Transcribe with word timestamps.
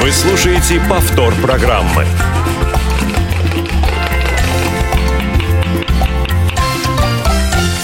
Вы 0.00 0.12
слушаете 0.12 0.80
повтор 0.88 1.34
программы. 1.42 2.04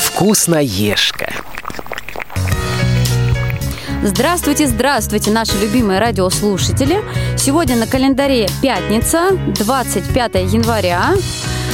Вкусноежка. 0.01 1.29
Здравствуйте, 4.05 4.69
здравствуйте, 4.69 5.33
наши 5.33 5.59
любимые 5.59 5.99
радиослушатели. 5.99 7.03
Сегодня 7.37 7.75
на 7.75 7.89
календаре 7.89 8.49
пятница, 8.63 9.31
25 9.59 10.35
января. 10.53 11.15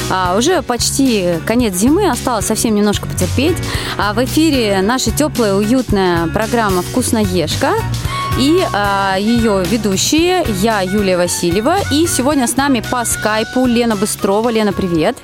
А, 0.09 0.35
уже 0.35 0.63
почти 0.63 1.35
конец 1.45 1.75
зимы, 1.75 2.09
осталось 2.09 2.47
совсем 2.47 2.73
немножко 2.73 3.07
потерпеть. 3.07 3.57
А 3.97 4.13
в 4.13 4.23
эфире 4.25 4.81
наша 4.81 5.11
теплая, 5.11 5.53
уютная 5.53 6.25
программа 6.27 6.81
«Вкусноежка». 6.81 7.73
И 8.39 8.65
а, 8.73 9.17
ее 9.19 9.63
ведущие, 9.65 10.43
я, 10.61 10.81
Юлия 10.81 11.17
Васильева. 11.17 11.77
И 11.91 12.07
сегодня 12.07 12.47
с 12.47 12.55
нами 12.55 12.81
по 12.91 13.05
скайпу 13.05 13.65
Лена 13.65 13.95
Быстрова. 13.95 14.49
Лена, 14.49 14.73
привет. 14.73 15.17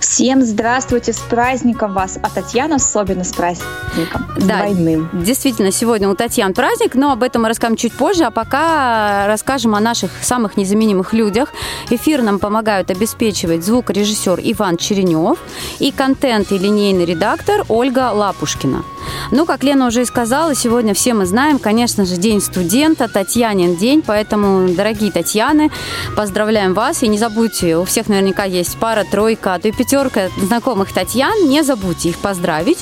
Всем 0.00 0.42
здравствуйте, 0.42 1.12
с 1.12 1.18
праздником 1.18 1.92
вас, 1.92 2.18
а 2.22 2.30
Татьяна 2.30 2.76
особенно 2.76 3.24
с 3.24 3.32
праздником, 3.32 4.26
с 4.36 4.44
Да, 4.44 4.58
двойным. 4.58 5.08
Действительно, 5.12 5.70
сегодня 5.70 6.08
у 6.08 6.14
Татьяны 6.14 6.54
праздник, 6.54 6.94
но 6.94 7.12
об 7.12 7.22
этом 7.22 7.42
мы 7.42 7.48
расскажем 7.48 7.76
чуть 7.76 7.92
позже, 7.92 8.24
а 8.24 8.30
пока 8.30 9.26
расскажем 9.26 9.74
о 9.74 9.80
наших 9.80 10.10
самых 10.22 10.56
незаменимых 10.56 11.12
людях. 11.12 11.52
Эфир 11.90 12.22
нам 12.22 12.38
помогают 12.38 12.90
обеспечивать 12.90 13.64
звукорежиссер 13.64 14.40
Иван 14.42 14.76
Черенев 14.76 15.38
и 15.78 15.90
контент 15.90 16.52
и 16.52 16.58
линейный 16.58 17.04
редактор 17.04 17.64
Ольга 17.68 18.10
Лапушкина. 18.12 18.84
Ну, 19.30 19.46
как 19.46 19.62
Лена 19.62 19.86
уже 19.86 20.02
и 20.02 20.04
сказала, 20.04 20.54
сегодня 20.54 20.94
все 20.94 21.14
мы 21.14 21.26
знаем, 21.26 21.58
конечно 21.58 22.04
же, 22.04 22.16
День 22.16 22.40
студента, 22.40 23.08
Татьянин 23.08 23.76
день, 23.76 24.02
поэтому, 24.04 24.68
дорогие 24.68 25.12
Татьяны, 25.12 25.70
поздравляем 26.16 26.74
вас. 26.74 27.02
И 27.02 27.08
не 27.08 27.18
забудьте, 27.18 27.76
у 27.76 27.84
всех 27.84 28.08
наверняка 28.08 28.44
есть 28.44 28.76
пара, 28.78 29.04
тройка, 29.04 29.54
то 29.66 29.68
и 29.68 29.72
пятерка 29.72 30.30
знакомых 30.40 30.92
Татьян, 30.92 31.48
не 31.48 31.62
забудьте 31.62 32.10
их 32.10 32.18
поздравить. 32.18 32.78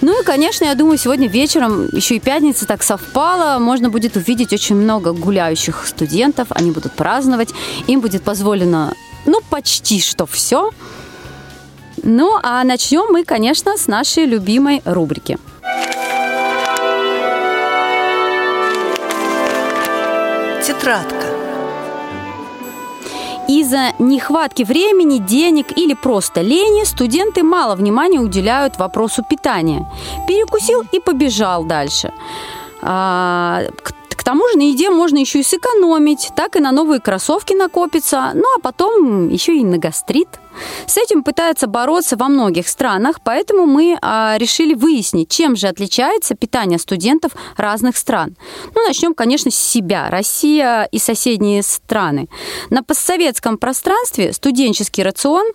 Ну 0.00 0.20
и, 0.20 0.24
конечно, 0.24 0.64
я 0.64 0.74
думаю, 0.74 0.98
сегодня 0.98 1.28
вечером, 1.28 1.88
еще 1.92 2.16
и 2.16 2.20
пятница 2.20 2.66
так 2.66 2.82
совпала, 2.82 3.58
можно 3.58 3.90
будет 3.90 4.16
увидеть 4.16 4.52
очень 4.52 4.76
много 4.76 5.12
гуляющих 5.12 5.86
студентов, 5.86 6.48
они 6.50 6.70
будут 6.70 6.92
праздновать, 6.92 7.50
им 7.88 8.00
будет 8.00 8.22
позволено, 8.22 8.94
ну, 9.26 9.40
почти 9.50 10.00
что 10.00 10.26
все. 10.26 10.70
Ну, 12.04 12.38
а 12.42 12.62
начнем 12.62 13.06
мы, 13.10 13.24
конечно, 13.24 13.76
с 13.76 13.88
нашей 13.88 14.24
любимой 14.24 14.82
рубрики– 14.84 15.38
Тетрадка. 20.62 21.17
Из-за 23.48 23.92
нехватки 23.98 24.62
времени, 24.62 25.18
денег 25.18 25.78
или 25.78 25.94
просто 25.94 26.42
лени 26.42 26.84
студенты 26.84 27.42
мало 27.42 27.76
внимания 27.76 28.20
уделяют 28.20 28.78
вопросу 28.78 29.22
питания. 29.22 29.86
Перекусил 30.28 30.82
и 30.92 31.00
побежал 31.00 31.64
дальше. 31.64 32.12
А, 32.82 33.62
тому 34.28 34.46
же 34.48 34.58
на 34.58 34.62
еде 34.68 34.90
можно 34.90 35.16
еще 35.16 35.40
и 35.40 35.42
сэкономить, 35.42 36.32
так 36.36 36.56
и 36.56 36.60
на 36.60 36.70
новые 36.70 37.00
кроссовки 37.00 37.54
накопится, 37.54 38.32
ну 38.34 38.44
а 38.58 38.60
потом 38.60 39.30
еще 39.30 39.56
и 39.56 39.64
на 39.64 39.78
гастрит. 39.78 40.28
С 40.86 40.98
этим 40.98 41.22
пытаются 41.22 41.66
бороться 41.66 42.18
во 42.18 42.28
многих 42.28 42.68
странах, 42.68 43.20
поэтому 43.24 43.64
мы 43.64 43.96
а, 44.02 44.36
решили 44.36 44.74
выяснить, 44.74 45.30
чем 45.30 45.56
же 45.56 45.66
отличается 45.66 46.34
питание 46.34 46.78
студентов 46.78 47.32
разных 47.56 47.96
стран. 47.96 48.36
Ну, 48.74 48.86
начнем, 48.86 49.14
конечно, 49.14 49.50
с 49.50 49.54
себя. 49.54 50.10
Россия 50.10 50.86
и 50.92 50.98
соседние 50.98 51.62
страны. 51.62 52.28
На 52.68 52.82
постсоветском 52.82 53.56
пространстве 53.56 54.34
студенческий 54.34 55.04
рацион 55.04 55.46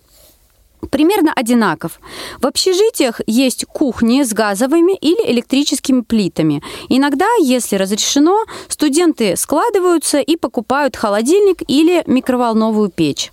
примерно 0.86 1.32
одинаков. 1.34 2.00
В 2.40 2.46
общежитиях 2.46 3.20
есть 3.26 3.64
кухни 3.66 4.22
с 4.22 4.32
газовыми 4.32 4.96
или 4.96 5.30
электрическими 5.30 6.00
плитами. 6.00 6.62
Иногда, 6.88 7.28
если 7.40 7.76
разрешено, 7.76 8.44
студенты 8.68 9.36
складываются 9.36 10.18
и 10.18 10.36
покупают 10.36 10.96
холодильник 10.96 11.62
или 11.68 12.02
микроволновую 12.06 12.90
печь. 12.90 13.32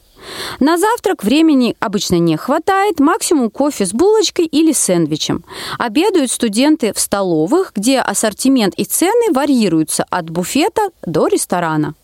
На 0.59 0.77
завтрак 0.77 1.23
времени 1.23 1.75
обычно 1.79 2.15
не 2.19 2.37
хватает, 2.37 2.99
максимум 2.99 3.49
кофе 3.49 3.85
с 3.85 3.93
булочкой 3.93 4.45
или 4.45 4.71
сэндвичем. 4.71 5.43
Обедают 5.79 6.31
студенты 6.31 6.93
в 6.93 6.99
столовых, 6.99 7.71
где 7.75 7.99
ассортимент 7.99 8.75
и 8.75 8.85
цены 8.85 9.33
варьируются 9.33 10.05
от 10.09 10.29
буфета 10.29 10.89
до 11.05 11.27
ресторана. 11.27 11.95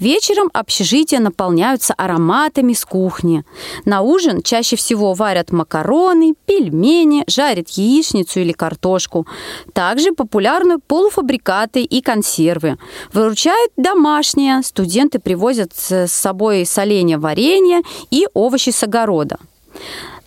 Вечером 0.00 0.50
общежития 0.52 1.20
наполняются 1.20 1.94
ароматами 1.94 2.72
с 2.72 2.84
кухни. 2.84 3.44
На 3.84 4.02
ужин 4.02 4.42
чаще 4.42 4.76
всего 4.76 5.14
варят 5.14 5.52
макароны, 5.52 6.34
пельмени, 6.46 7.24
жарят 7.26 7.70
яичницу 7.70 8.40
или 8.40 8.52
картошку. 8.52 9.26
Также 9.72 10.12
популярны 10.12 10.78
полуфабрикаты 10.78 11.82
и 11.82 12.02
консервы. 12.02 12.78
Выручают 13.12 13.72
домашние. 13.76 14.62
Студенты 14.62 15.18
привозят 15.18 15.72
с 15.74 16.08
собой 16.08 16.66
соленья 16.66 17.18
варенье 17.18 17.82
и 18.10 18.26
овощи 18.34 18.70
с 18.70 18.82
огорода. 18.82 19.38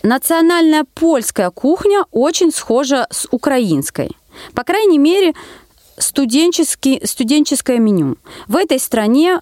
Национальная 0.01 0.85
польская 0.95 1.49
кухня 1.49 2.05
очень 2.11 2.51
схожа 2.51 3.07
с 3.11 3.27
украинской. 3.31 4.11
По 4.53 4.63
крайней 4.63 4.97
мере, 4.97 5.33
студенческий, 5.99 7.01
студенческое 7.05 7.79
меню. 7.79 8.17
В 8.47 8.55
этой 8.55 8.79
стране 8.79 9.41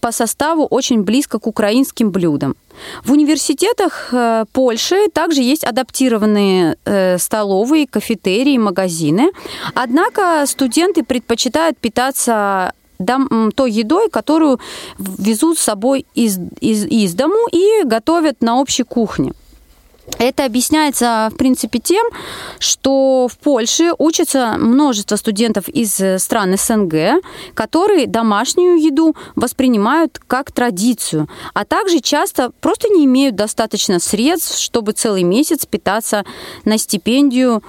по 0.00 0.12
составу 0.12 0.66
очень 0.66 1.02
близко 1.02 1.38
к 1.38 1.46
украинским 1.46 2.10
блюдам. 2.10 2.56
В 3.04 3.12
университетах 3.12 4.08
э, 4.12 4.44
Польши 4.52 5.08
также 5.12 5.42
есть 5.42 5.64
адаптированные 5.64 6.76
э, 6.84 7.18
столовые, 7.18 7.86
кафетерии, 7.86 8.58
магазины. 8.58 9.30
Однако 9.74 10.44
студенты 10.46 11.02
предпочитают 11.02 11.78
питаться 11.78 12.72
дом, 12.98 13.52
той 13.54 13.70
едой, 13.70 14.10
которую 14.10 14.60
везут 14.98 15.58
с 15.58 15.62
собой 15.62 16.06
из, 16.14 16.38
из, 16.60 16.84
из 16.86 17.14
дому 17.14 17.48
и 17.52 17.84
готовят 17.84 18.42
на 18.42 18.60
общей 18.60 18.82
кухне. 18.82 19.32
Это 20.18 20.44
объясняется, 20.44 21.28
в 21.32 21.36
принципе, 21.36 21.78
тем, 21.78 22.06
что 22.58 23.28
в 23.30 23.36
Польше 23.38 23.92
учатся 23.98 24.56
множество 24.58 25.16
студентов 25.16 25.68
из 25.68 26.00
стран 26.22 26.56
СНГ, 26.56 27.22
которые 27.54 28.06
домашнюю 28.06 28.80
еду 28.80 29.14
воспринимают 29.34 30.18
как 30.26 30.52
традицию, 30.52 31.28
а 31.54 31.64
также 31.64 32.00
часто 32.00 32.50
просто 32.60 32.88
не 32.88 33.04
имеют 33.04 33.36
достаточно 33.36 33.98
средств, 33.98 34.58
чтобы 34.58 34.92
целый 34.92 35.22
месяц 35.22 35.66
питаться 35.66 36.24
на 36.64 36.78
стипендию 36.78 37.62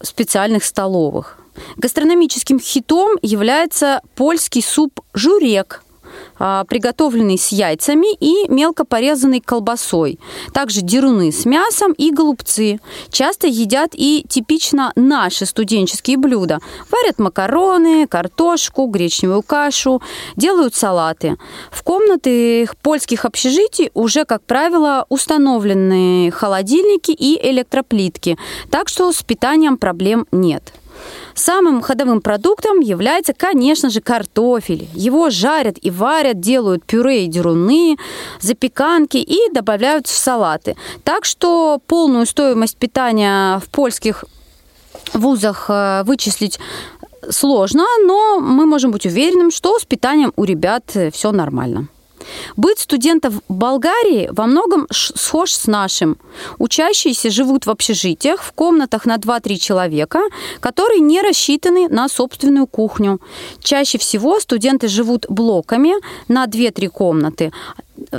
специальных 0.00 0.64
столовых. 0.64 1.38
Гастрономическим 1.76 2.58
хитом 2.58 3.18
является 3.22 4.00
польский 4.16 4.62
суп 4.62 5.00
«журек», 5.14 5.82
приготовленный 6.38 7.38
с 7.38 7.48
яйцами 7.48 8.14
и 8.18 8.48
мелко 8.48 8.84
порезанной 8.84 9.40
колбасой. 9.40 10.18
Также 10.52 10.80
деруны 10.80 11.32
с 11.32 11.44
мясом 11.44 11.92
и 11.92 12.10
голубцы. 12.10 12.80
Часто 13.10 13.46
едят 13.46 13.90
и 13.92 14.24
типично 14.28 14.92
наши 14.96 15.46
студенческие 15.46 16.16
блюда. 16.16 16.58
Варят 16.90 17.18
макароны, 17.18 18.06
картошку, 18.06 18.86
гречневую 18.86 19.42
кашу, 19.42 20.02
делают 20.36 20.74
салаты. 20.74 21.36
В 21.70 21.82
комнаты 21.82 22.68
польских 22.82 23.24
общежитий 23.24 23.90
уже, 23.94 24.24
как 24.24 24.42
правило, 24.42 25.06
установлены 25.08 26.30
холодильники 26.30 27.12
и 27.12 27.38
электроплитки, 27.50 28.38
так 28.70 28.88
что 28.88 29.12
с 29.12 29.22
питанием 29.22 29.76
проблем 29.76 30.26
нет. 30.32 30.72
Самым 31.34 31.82
ходовым 31.82 32.20
продуктом 32.20 32.80
является, 32.80 33.32
конечно 33.32 33.90
же, 33.90 34.00
картофель. 34.00 34.88
Его 34.94 35.30
жарят 35.30 35.76
и 35.80 35.90
варят, 35.90 36.40
делают 36.40 36.84
пюре 36.84 37.24
и 37.24 37.28
деруны, 37.28 37.96
запеканки 38.40 39.16
и 39.16 39.52
добавляют 39.52 40.06
в 40.06 40.16
салаты. 40.16 40.76
Так 41.04 41.24
что 41.24 41.80
полную 41.86 42.26
стоимость 42.26 42.76
питания 42.76 43.58
в 43.58 43.68
польских 43.68 44.24
вузах 45.14 45.66
э, 45.68 46.02
вычислить 46.04 46.58
сложно, 47.30 47.84
но 48.04 48.40
мы 48.40 48.66
можем 48.66 48.90
быть 48.90 49.06
уверенным, 49.06 49.50
что 49.50 49.78
с 49.78 49.84
питанием 49.84 50.32
у 50.36 50.44
ребят 50.44 50.84
э, 50.94 51.10
все 51.10 51.32
нормально. 51.32 51.88
Быт 52.56 52.78
студентов 52.78 53.34
Болгарии 53.48 54.28
во 54.32 54.46
многом 54.46 54.86
схож 54.90 55.52
с 55.52 55.66
нашим. 55.66 56.18
Учащиеся 56.58 57.30
живут 57.30 57.66
в 57.66 57.70
общежитиях, 57.70 58.42
в 58.42 58.52
комнатах 58.52 59.06
на 59.06 59.16
2-3 59.16 59.56
человека, 59.56 60.20
которые 60.60 61.00
не 61.00 61.20
рассчитаны 61.22 61.88
на 61.88 62.08
собственную 62.08 62.66
кухню. 62.66 63.20
Чаще 63.60 63.98
всего 63.98 64.40
студенты 64.40 64.88
живут 64.88 65.26
блоками 65.28 65.94
на 66.28 66.46
2-3 66.46 66.88
комнаты. 66.88 67.52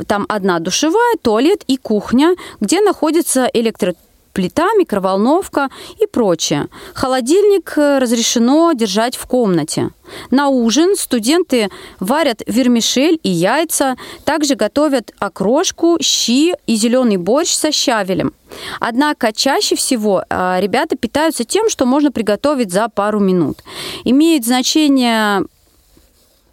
Там 0.08 0.26
одна 0.30 0.60
душевая, 0.60 1.18
туалет 1.22 1.64
и 1.68 1.78
кухня, 1.78 2.36
где 2.62 2.82
находится 2.82 3.50
электро 3.54 3.96
плита, 4.34 4.74
микроволновка 4.74 5.70
и 6.02 6.08
прочее. 6.08 6.68
Холодильник 6.94 7.74
э, 7.78 8.00
разрешено 8.00 8.74
держать 8.74 9.16
в 9.16 9.26
комнате. 9.28 9.90
На 10.32 10.50
ужин 10.50 10.96
студенты 10.96 11.70
варят 12.00 12.42
вермишель 12.48 13.20
и 13.24 13.30
яйца, 13.30 13.96
также 14.26 14.56
готовят 14.56 15.12
окрошку, 15.20 15.98
щи 16.02 16.54
и 16.68 16.76
зеленый 16.76 17.18
борщ 17.18 17.54
со 17.54 17.72
щавелем. 17.72 18.34
Однако 18.80 19.32
чаще 19.32 19.76
всего 19.76 20.24
э, 20.30 20.58
ребята 20.60 20.96
питаются 20.96 21.44
тем, 21.44 21.70
что 21.70 21.86
можно 21.86 22.12
приготовить 22.12 22.72
за 22.72 22.90
пару 22.90 23.20
минут. 23.20 23.60
Имеет 24.04 24.46
значение 24.46 25.44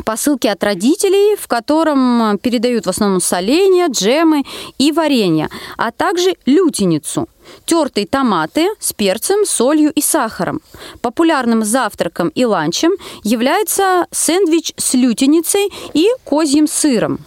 посылки 0.02 0.47
от 0.47 0.62
родителей, 0.62 1.37
в 1.37 1.47
котором 1.49 2.38
передают 2.38 2.87
в 2.87 2.88
основном 2.88 3.20
соленья, 3.20 3.88
джемы 3.88 4.44
и 4.79 4.93
варенье, 4.93 5.49
а 5.76 5.91
также 5.91 6.37
лютеницу– 6.47 7.29
тертые 7.64 8.06
томаты 8.06 8.69
с 8.79 8.93
перцем, 8.93 9.44
солью 9.44 9.93
и 9.93 10.00
сахаром. 10.00 10.61
Популярным 11.00 11.64
завтраком 11.64 12.29
и 12.29 12.44
ланчем 12.44 12.93
является 13.23 14.06
сэндвич 14.11 14.73
с 14.76 14.94
лютеницей 14.94 15.73
и 15.94 16.08
козьим 16.25 16.67
сыром. 16.67 17.20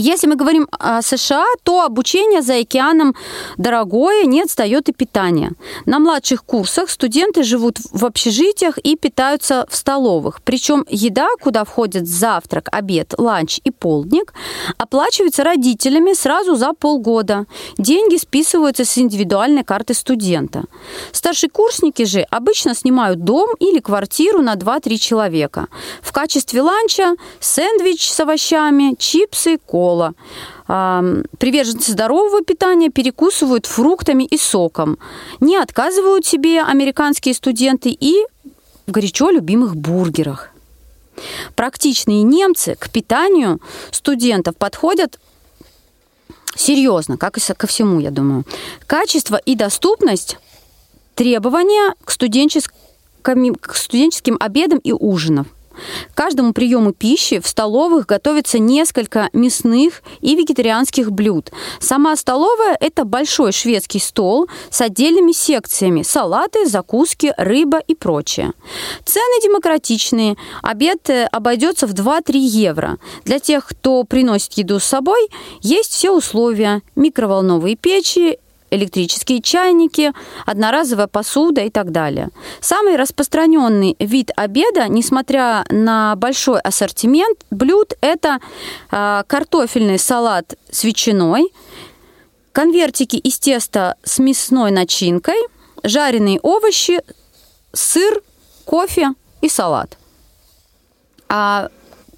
Если 0.00 0.28
мы 0.28 0.36
говорим 0.36 0.68
о 0.70 1.02
США, 1.02 1.44
то 1.64 1.82
обучение 1.82 2.40
за 2.40 2.54
океаном 2.58 3.16
дорогое, 3.56 4.26
не 4.26 4.42
отстает 4.42 4.88
и 4.88 4.92
питание. 4.92 5.50
На 5.86 5.98
младших 5.98 6.44
курсах 6.44 6.88
студенты 6.88 7.42
живут 7.42 7.78
в 7.90 8.04
общежитиях 8.04 8.78
и 8.78 8.94
питаются 8.94 9.66
в 9.68 9.74
столовых. 9.74 10.40
Причем 10.44 10.84
еда, 10.88 11.26
куда 11.42 11.64
входит 11.64 12.06
завтрак, 12.06 12.68
обед, 12.70 13.14
ланч 13.18 13.58
и 13.64 13.72
полдник, 13.72 14.34
оплачивается 14.76 15.42
родителями 15.42 16.12
сразу 16.12 16.54
за 16.54 16.74
полгода. 16.74 17.46
Деньги 17.76 18.18
списываются 18.18 18.84
с 18.84 18.98
индивидуальной 18.98 19.64
карты 19.64 19.94
студента. 19.94 20.62
Старшекурсники 21.10 22.04
же 22.04 22.20
обычно 22.30 22.76
снимают 22.76 23.24
дом 23.24 23.50
или 23.58 23.80
квартиру 23.80 24.42
на 24.42 24.54
2-3 24.54 24.96
человека. 24.98 25.66
В 26.02 26.12
качестве 26.12 26.62
ланча 26.62 27.16
сэндвич 27.40 28.08
с 28.08 28.20
овощами, 28.20 28.94
чипсы, 28.96 29.58
кола 29.58 29.87
кола. 29.88 30.14
Приверженцы 31.38 31.92
здорового 31.92 32.42
питания 32.42 32.90
перекусывают 32.90 33.64
фруктами 33.64 34.24
и 34.24 34.36
соком. 34.36 34.98
Не 35.40 35.56
отказывают 35.56 36.26
себе 36.26 36.62
американские 36.62 37.34
студенты 37.34 37.88
и 37.88 38.14
в 38.86 38.90
горячо 38.90 39.30
любимых 39.30 39.76
бургерах. 39.76 40.50
Практичные 41.56 42.22
немцы 42.22 42.76
к 42.78 42.90
питанию 42.90 43.60
студентов 43.90 44.56
подходят 44.56 45.18
серьезно, 46.54 47.16
как 47.16 47.38
и 47.38 47.40
ко 47.54 47.66
всему, 47.66 47.98
я 48.00 48.10
думаю. 48.10 48.44
Качество 48.86 49.36
и 49.36 49.54
доступность 49.54 50.36
требования 51.14 51.94
к 52.04 52.10
студенческим, 52.10 53.54
к 53.54 53.74
студенческим 53.74 54.36
обедам 54.38 54.78
и 54.80 54.92
ужинам. 54.92 55.46
Каждому 56.14 56.52
приему 56.52 56.92
пищи 56.92 57.40
в 57.40 57.46
столовых 57.46 58.06
готовится 58.06 58.58
несколько 58.58 59.28
мясных 59.32 60.02
и 60.20 60.34
вегетарианских 60.34 61.12
блюд. 61.12 61.50
Сама 61.80 62.16
столовая– 62.16 62.76
это 62.80 63.04
большой 63.04 63.52
шведский 63.52 64.00
стол 64.00 64.48
с 64.70 64.80
отдельными 64.80 65.32
секциями– 65.32 66.02
салаты, 66.04 66.66
закуски, 66.66 67.32
рыба 67.36 67.78
и 67.78 67.94
прочее. 67.94 68.52
Цены 69.04 69.42
демократичные. 69.42 70.36
Обед 70.62 71.10
э, 71.10 71.26
обойдется 71.26 71.86
в 71.86 71.94
2-3 71.94 72.36
евро. 72.36 72.98
Для 73.24 73.38
тех, 73.38 73.66
кто 73.66 74.04
приносит 74.04 74.54
еду 74.54 74.80
с 74.80 74.84
собой, 74.84 75.28
есть 75.60 75.92
все 75.92 76.12
условия– 76.12 76.82
микроволновые 76.96 77.76
печи, 77.76 78.38
электрические 78.70 79.40
чайники, 79.40 80.12
одноразовая 80.46 81.06
посуда 81.06 81.62
и 81.62 81.70
так 81.70 81.90
далее. 81.90 82.30
Самый 82.60 82.96
распространенный 82.96 83.96
вид 83.98 84.30
обеда, 84.36 84.88
несмотря 84.88 85.64
на 85.70 86.16
большой 86.16 86.60
ассортимент 86.60 87.38
блюд, 87.50 87.94
это 88.00 88.38
э, 88.90 89.22
картофельный 89.26 89.98
салат 89.98 90.54
с 90.70 90.84
ветчиной, 90.84 91.52
конвертики 92.52 93.16
из 93.16 93.38
теста 93.38 93.96
с 94.02 94.18
мясной 94.18 94.70
начинкой, 94.70 95.38
жареные 95.82 96.40
овощи, 96.40 97.00
сыр, 97.72 98.22
кофе 98.64 99.10
и 99.40 99.48
салат. 99.48 99.96
А 101.28 101.68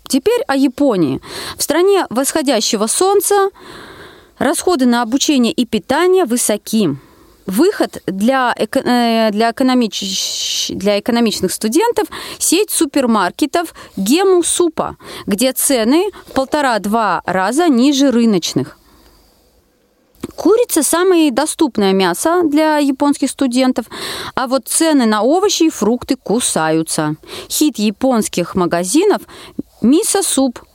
теперь 0.08 0.42
о 0.46 0.56
Японии. 0.56 1.20
В 1.56 1.62
стране 1.62 2.06
восходящего 2.10 2.86
солнца 2.86 3.50
Расходы 4.40 4.86
на 4.86 5.02
обучение 5.02 5.52
и 5.52 5.66
питание 5.66 6.24
высоки. 6.24 6.96
Выход 7.44 8.02
для, 8.06 8.54
эко, 8.56 8.78
э, 8.78 9.30
для, 9.32 9.50
экономич, 9.50 10.70
для 10.70 10.98
экономичных 10.98 11.52
студентов– 11.52 12.08
сеть 12.38 12.70
супермаркетов 12.70 13.74
Гему 13.96 14.42
Супа, 14.42 14.96
где 15.26 15.52
цены 15.52 16.10
в 16.26 16.32
полтора-два 16.32 17.20
раза 17.26 17.68
ниже 17.68 18.10
рыночных. 18.10 18.78
Курица– 20.36 20.82
самое 20.84 21.30
доступное 21.30 21.92
мясо 21.92 22.42
для 22.42 22.78
японских 22.78 23.28
студентов, 23.28 23.84
а 24.34 24.46
вот 24.46 24.68
цены 24.68 25.04
на 25.04 25.20
овощи 25.20 25.64
и 25.64 25.70
фрукты 25.70 26.16
кусаются. 26.16 27.16
Хит 27.50 27.78
японских 27.78 28.54
магазинов– 28.54 29.20
мисо-суп– 29.82 30.60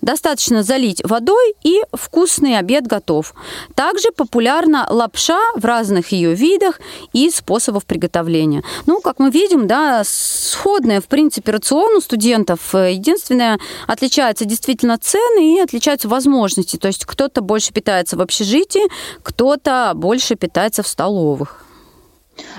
Достаточно 0.00 0.62
залить 0.62 1.02
водой, 1.04 1.54
и 1.62 1.80
вкусный 1.92 2.58
обед 2.58 2.86
готов. 2.86 3.34
Также 3.74 4.10
популярна 4.12 4.86
лапша 4.88 5.40
в 5.56 5.64
разных 5.64 6.12
ее 6.12 6.34
видах 6.34 6.80
и 7.12 7.30
способах 7.30 7.84
приготовления. 7.84 8.62
Ну, 8.86 9.00
как 9.00 9.18
мы 9.18 9.30
видим, 9.30 9.66
да, 9.66 10.02
сходная, 10.04 11.00
в 11.00 11.06
принципе, 11.06 11.52
рацион 11.52 11.96
у 11.96 12.00
студентов. 12.00 12.74
Единственное, 12.74 13.58
отличаются 13.86 14.44
действительно 14.44 14.98
цены 14.98 15.56
и 15.56 15.60
отличаются 15.60 16.08
возможности. 16.08 16.76
То 16.76 16.88
есть 16.88 17.04
кто-то 17.04 17.40
больше 17.40 17.72
питается 17.72 18.16
в 18.16 18.20
общежитии, 18.20 18.88
кто-то 19.22 19.92
больше 19.94 20.34
питается 20.34 20.82
в 20.82 20.88
столовых. 20.88 21.64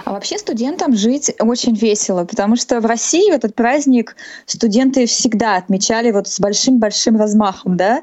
А 0.05 0.11
вообще 0.11 0.37
студентам 0.37 0.95
жить 0.95 1.31
очень 1.39 1.75
весело, 1.75 2.25
потому 2.25 2.55
что 2.55 2.79
в 2.79 2.85
России 2.85 3.33
этот 3.33 3.55
праздник 3.55 4.15
студенты 4.45 5.05
всегда 5.05 5.57
отмечали 5.57 6.11
вот 6.11 6.27
с 6.27 6.39
большим-большим 6.39 7.17
размахом, 7.17 7.77
да, 7.77 8.01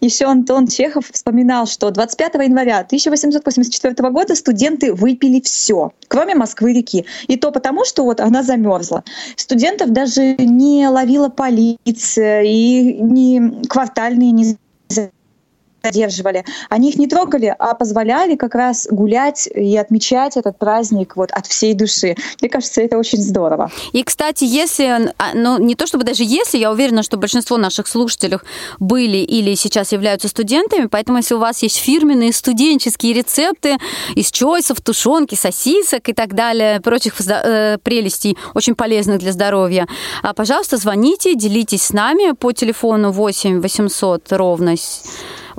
еще 0.00 0.26
Антон 0.26 0.66
Чехов 0.66 1.10
вспоминал, 1.12 1.66
что 1.66 1.90
25 1.90 2.34
января 2.34 2.78
1884 2.78 4.10
года 4.10 4.34
студенты 4.34 4.94
выпили 4.94 5.40
все, 5.40 5.92
кроме 6.08 6.34
Москвы-реки. 6.34 7.04
И 7.26 7.36
то 7.36 7.50
потому, 7.50 7.84
что 7.84 8.04
вот 8.04 8.20
она 8.20 8.42
замерзла. 8.42 9.04
Студентов 9.36 9.90
даже 9.90 10.36
не 10.36 10.88
ловила 10.88 11.28
полиция, 11.28 12.42
и 12.42 12.94
ни 13.00 13.66
квартальные 13.66 14.30
не 14.30 14.56
задерживали. 15.82 16.44
Они 16.68 16.90
их 16.90 16.96
не 16.96 17.06
трогали, 17.06 17.54
а 17.58 17.74
позволяли 17.74 18.36
как 18.36 18.54
раз 18.54 18.86
гулять 18.90 19.48
и 19.54 19.76
отмечать 19.76 20.36
этот 20.36 20.58
праздник 20.58 21.16
вот 21.16 21.30
от 21.32 21.46
всей 21.46 21.74
души. 21.74 22.16
Мне 22.40 22.50
кажется, 22.50 22.80
это 22.80 22.98
очень 22.98 23.20
здорово. 23.20 23.70
И, 23.92 24.02
кстати, 24.02 24.44
если, 24.44 25.12
а, 25.18 25.34
ну, 25.34 25.58
не 25.58 25.74
то 25.74 25.86
чтобы 25.86 26.04
даже 26.04 26.24
если, 26.24 26.58
я 26.58 26.70
уверена, 26.70 27.02
что 27.02 27.16
большинство 27.16 27.56
наших 27.56 27.86
слушателей 27.86 28.38
были 28.78 29.18
или 29.18 29.54
сейчас 29.54 29.92
являются 29.92 30.28
студентами, 30.28 30.86
поэтому 30.86 31.18
если 31.18 31.34
у 31.34 31.38
вас 31.38 31.62
есть 31.62 31.76
фирменные 31.76 32.32
студенческие 32.32 33.12
рецепты 33.12 33.76
из 34.14 34.30
чойсов, 34.30 34.80
тушенки, 34.80 35.34
сосисок 35.34 36.08
и 36.08 36.12
так 36.12 36.34
далее, 36.34 36.80
прочих 36.80 37.14
э, 37.20 37.78
прелестей, 37.82 38.36
очень 38.54 38.74
полезных 38.74 39.18
для 39.18 39.32
здоровья, 39.32 39.86
а, 40.22 40.34
пожалуйста, 40.34 40.76
звоните, 40.76 41.34
делитесь 41.34 41.84
с 41.84 41.92
нами 41.92 42.32
по 42.32 42.52
телефону 42.52 43.10
8 43.10 43.60
800 43.60 44.32
ровно 44.32 44.76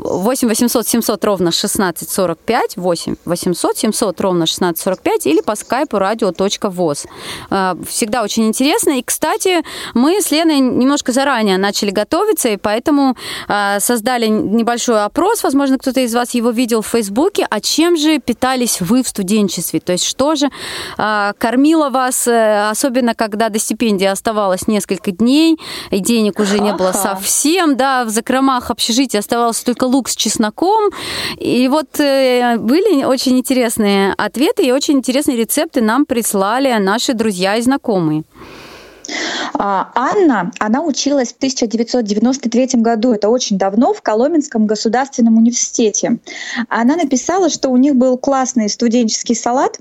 8 0.01 0.47
800 0.47 0.87
700 0.87 1.25
ровно 1.25 1.49
1645, 1.49 2.77
8 2.77 3.15
800 3.25 3.77
700 3.77 4.21
ровно 4.21 4.43
1645 4.43 5.27
или 5.27 5.41
по 5.41 5.55
скайпу 5.55 5.97
radio.voz. 5.97 7.07
Э, 7.49 7.75
всегда 7.87 8.23
очень 8.23 8.47
интересно. 8.47 8.99
И, 8.99 9.03
кстати, 9.03 9.63
мы 9.93 10.21
с 10.21 10.31
Леной 10.31 10.59
немножко 10.59 11.11
заранее 11.11 11.57
начали 11.57 11.91
готовиться, 11.91 12.49
и 12.49 12.57
поэтому 12.57 13.15
э, 13.47 13.79
создали 13.79 14.27
небольшой 14.27 15.03
опрос. 15.03 15.43
Возможно, 15.43 15.77
кто-то 15.77 15.99
из 15.99 16.13
вас 16.15 16.33
его 16.33 16.49
видел 16.49 16.81
в 16.81 16.87
Фейсбуке. 16.87 17.45
А 17.49 17.59
чем 17.61 17.95
же 17.95 18.19
питались 18.19 18.81
вы 18.81 19.03
в 19.03 19.07
студенчестве? 19.07 19.79
То 19.79 19.91
есть 19.91 20.05
что 20.05 20.35
же 20.35 20.49
э, 20.97 21.33
кормило 21.37 21.89
вас, 21.89 22.27
особенно 22.27 23.13
когда 23.13 23.49
до 23.49 23.59
стипендии 23.59 24.05
оставалось 24.05 24.67
несколько 24.67 25.11
дней, 25.11 25.59
и 25.91 25.99
денег 25.99 26.39
уже 26.39 26.59
не 26.59 26.73
было 26.73 26.91
совсем, 26.91 27.77
да, 27.77 28.05
в 28.05 28.09
закромах 28.09 28.71
общежития 28.71 29.19
оставалось 29.19 29.61
только 29.61 29.90
лук 29.91 30.09
с 30.09 30.15
чесноком. 30.15 30.91
И 31.37 31.67
вот 31.67 31.99
э, 31.99 32.57
были 32.57 33.03
очень 33.03 33.37
интересные 33.37 34.13
ответы 34.17 34.63
и 34.63 34.71
очень 34.71 34.95
интересные 34.95 35.37
рецепты 35.37 35.81
нам 35.81 36.05
прислали 36.05 36.73
наши 36.79 37.13
друзья 37.13 37.55
и 37.57 37.61
знакомые. 37.61 38.23
А, 39.53 39.91
Анна, 39.95 40.51
она 40.59 40.81
училась 40.81 41.33
в 41.33 41.37
1993 41.37 42.81
году, 42.81 43.13
это 43.13 43.29
очень 43.29 43.57
давно, 43.57 43.93
в 43.93 44.01
Коломенском 44.01 44.65
государственном 44.65 45.37
университете. 45.37 46.19
Она 46.69 46.95
написала, 46.95 47.49
что 47.49 47.69
у 47.69 47.77
них 47.77 47.95
был 47.95 48.17
классный 48.17 48.69
студенческий 48.69 49.35
салат, 49.35 49.79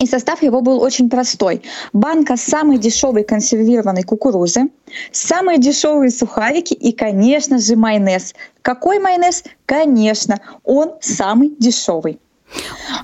и 0.00 0.06
состав 0.06 0.42
его 0.42 0.62
был 0.62 0.80
очень 0.80 1.10
простой. 1.10 1.62
Банка 1.92 2.36
самой 2.36 2.78
дешевой 2.78 3.22
консервированной 3.22 4.02
кукурузы, 4.02 4.70
самые 5.12 5.58
дешевые 5.58 6.10
сухарики 6.10 6.72
и, 6.72 6.92
конечно 6.92 7.58
же, 7.58 7.76
майонез. 7.76 8.34
Какой 8.62 8.98
майонез? 8.98 9.44
Конечно, 9.66 10.40
он 10.64 10.94
самый 11.00 11.54
дешевый. 11.58 12.18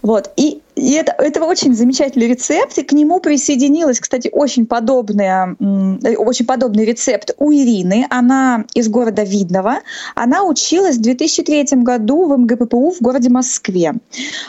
Вот. 0.02 0.32
И 0.36 0.62
и 0.76 0.92
это, 0.92 1.14
это 1.18 1.42
очень 1.42 1.74
замечательный 1.74 2.28
рецепт, 2.28 2.76
и 2.76 2.82
к 2.82 2.92
нему 2.92 3.18
присоединилась, 3.18 3.98
кстати, 3.98 4.28
очень, 4.30 4.66
подобная, 4.66 5.56
очень 6.18 6.44
подобный 6.44 6.84
рецепт 6.84 7.30
у 7.38 7.50
Ирины. 7.50 8.06
Она 8.10 8.64
из 8.74 8.88
города 8.88 9.22
Видного. 9.22 9.78
Она 10.14 10.44
училась 10.44 10.96
в 10.96 11.00
2003 11.00 11.64
году 11.82 12.26
в 12.26 12.36
МГППУ 12.36 12.90
в 12.90 13.00
городе 13.00 13.30
Москве. 13.30 13.94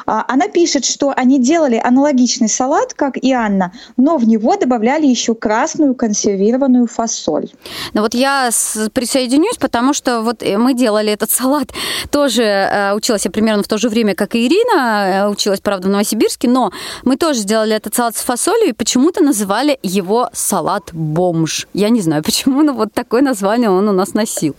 А, 0.06 0.26
она 0.28 0.50
пишет, 0.50 0.84
что 0.84 1.14
они 1.16 1.40
делали 1.40 1.80
аналогичный 1.82 2.50
салат, 2.50 2.94
как 2.94 3.16
и 3.16 3.32
Анна, 3.32 3.72
но 3.96 4.18
в 4.18 4.28
него 4.28 4.58
добавляли 4.58 5.06
еще 5.06 5.34
красную 5.34 5.96
консервированную 5.96 6.88
фасоль. 6.88 7.48
Ну 7.94 8.02
вот 8.02 8.14
я 8.14 8.50
присоединюсь, 8.92 9.58
потому 9.58 9.94
что 9.94 10.22
вот 10.22 10.44
э, 10.44 10.58
мы 10.58 10.74
делали 10.74 11.14
этот 11.14 11.30
салат, 11.32 11.70
тоже 12.12 12.44
э, 12.44 12.94
училась 12.94 13.24
я 13.24 13.32
примерно 13.32 13.64
в 13.64 13.68
то 13.70 13.78
же 13.78 13.88
время, 13.88 14.14
как 14.14 14.36
и 14.36 14.46
Ирина, 14.46 15.08
э, 15.08 15.30
училась, 15.30 15.62
правда, 15.62 15.88
в 15.88 15.92
Новосибирске, 15.92 16.17
Новосибирске, 16.18 16.50
но 16.50 16.72
мы 17.04 17.16
тоже 17.18 17.40
сделали 17.40 17.76
этот 17.76 17.96
салат 17.96 18.16
с 18.16 18.22
фасолью 18.22 18.70
и 18.70 18.74
почему-то 18.74 19.24
называли 19.24 19.78
его 19.84 20.30
салат 20.34 20.90
бомж. 20.94 21.68
Я 21.74 21.90
не 21.90 22.02
знаю 22.02 22.24
почему, 22.26 22.64
но 22.64 22.74
вот 22.74 22.94
такое 22.94 23.22
название 23.22 23.70
он 23.70 23.88
у 23.88 23.94
нас 23.94 24.14
носил. 24.14 24.56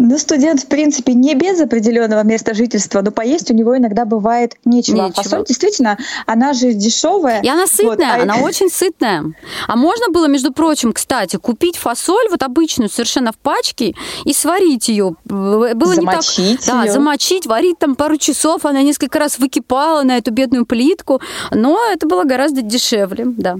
Ну, 0.00 0.16
студент, 0.16 0.62
в 0.62 0.66
принципе, 0.66 1.12
не 1.12 1.34
без 1.34 1.60
определенного 1.60 2.22
места 2.22 2.54
жительства, 2.54 3.02
но 3.02 3.10
поесть 3.10 3.50
у 3.50 3.54
него 3.54 3.76
иногда 3.76 4.04
бывает 4.04 4.54
нечего. 4.64 5.06
нечего. 5.06 5.22
Фасоль, 5.24 5.44
действительно, 5.44 5.98
она 6.24 6.52
же 6.52 6.72
дешевая. 6.72 7.42
И 7.42 7.48
она 7.48 7.66
сытная, 7.66 7.88
вот, 7.88 8.00
а... 8.00 8.22
она 8.22 8.36
очень 8.36 8.70
сытная. 8.70 9.24
А 9.66 9.76
можно 9.76 10.08
было, 10.10 10.28
между 10.28 10.52
прочим, 10.52 10.92
кстати, 10.92 11.34
купить 11.36 11.76
фасоль, 11.76 12.28
вот 12.30 12.44
обычную, 12.44 12.88
совершенно 12.88 13.32
в 13.32 13.38
пачке, 13.38 13.94
и 14.24 14.32
сварить 14.32 14.88
ее. 14.88 15.16
Было 15.24 15.74
замочить 15.94 16.38
не 16.38 16.56
так... 16.56 16.76
Ее. 16.76 16.86
Да, 16.86 16.92
замочить, 16.92 17.46
варить 17.46 17.78
там 17.78 17.96
пару 17.96 18.18
часов, 18.18 18.64
она 18.64 18.82
несколько 18.82 19.18
раз 19.18 19.40
выкипала 19.40 20.02
на 20.04 20.16
эту 20.16 20.30
бедную 20.30 20.64
плитку, 20.64 21.20
но 21.50 21.76
это 21.92 22.06
было 22.06 22.22
гораздо 22.22 22.62
дешевле, 22.62 23.24
да. 23.26 23.56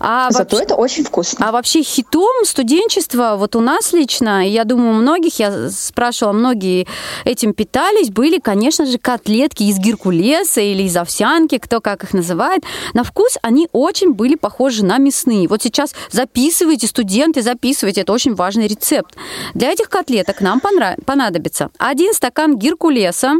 А 0.00 0.30
Зато 0.30 0.56
вообще, 0.56 0.64
это 0.64 0.74
очень 0.74 1.04
вкусно. 1.04 1.48
А 1.48 1.52
вообще 1.52 1.82
хитом 1.82 2.44
студенчества, 2.44 3.36
вот 3.36 3.56
у 3.56 3.60
нас 3.60 3.92
лично, 3.92 4.46
я 4.46 4.64
думаю, 4.64 4.90
у 4.90 4.94
многих, 4.94 5.38
я 5.38 5.70
спрашивала, 5.70 6.32
многие 6.32 6.86
этим 7.24 7.54
питались, 7.54 8.10
были, 8.10 8.38
конечно 8.38 8.86
же, 8.86 8.98
котлетки 8.98 9.62
из 9.62 9.78
геркулеса 9.78 10.60
или 10.60 10.82
из 10.82 10.96
овсянки, 10.96 11.58
кто 11.58 11.80
как 11.80 12.04
их 12.04 12.12
называет. 12.12 12.62
На 12.92 13.04
вкус 13.04 13.38
они 13.42 13.68
очень 13.72 14.12
были 14.12 14.34
похожи 14.34 14.84
на 14.84 14.98
мясные. 14.98 15.48
Вот 15.48 15.62
сейчас 15.62 15.94
записывайте, 16.10 16.86
студенты, 16.86 17.42
записывайте, 17.42 18.02
это 18.02 18.12
очень 18.12 18.34
важный 18.34 18.66
рецепт. 18.66 19.16
Для 19.54 19.72
этих 19.72 19.88
котлеток 19.88 20.40
нам 20.40 20.60
понадобится 21.04 21.70
один 21.78 22.12
стакан 22.12 22.58
геркулеса, 22.58 23.34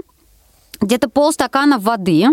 где-то 0.80 1.08
полстакана 1.08 1.78
воды, 1.78 2.26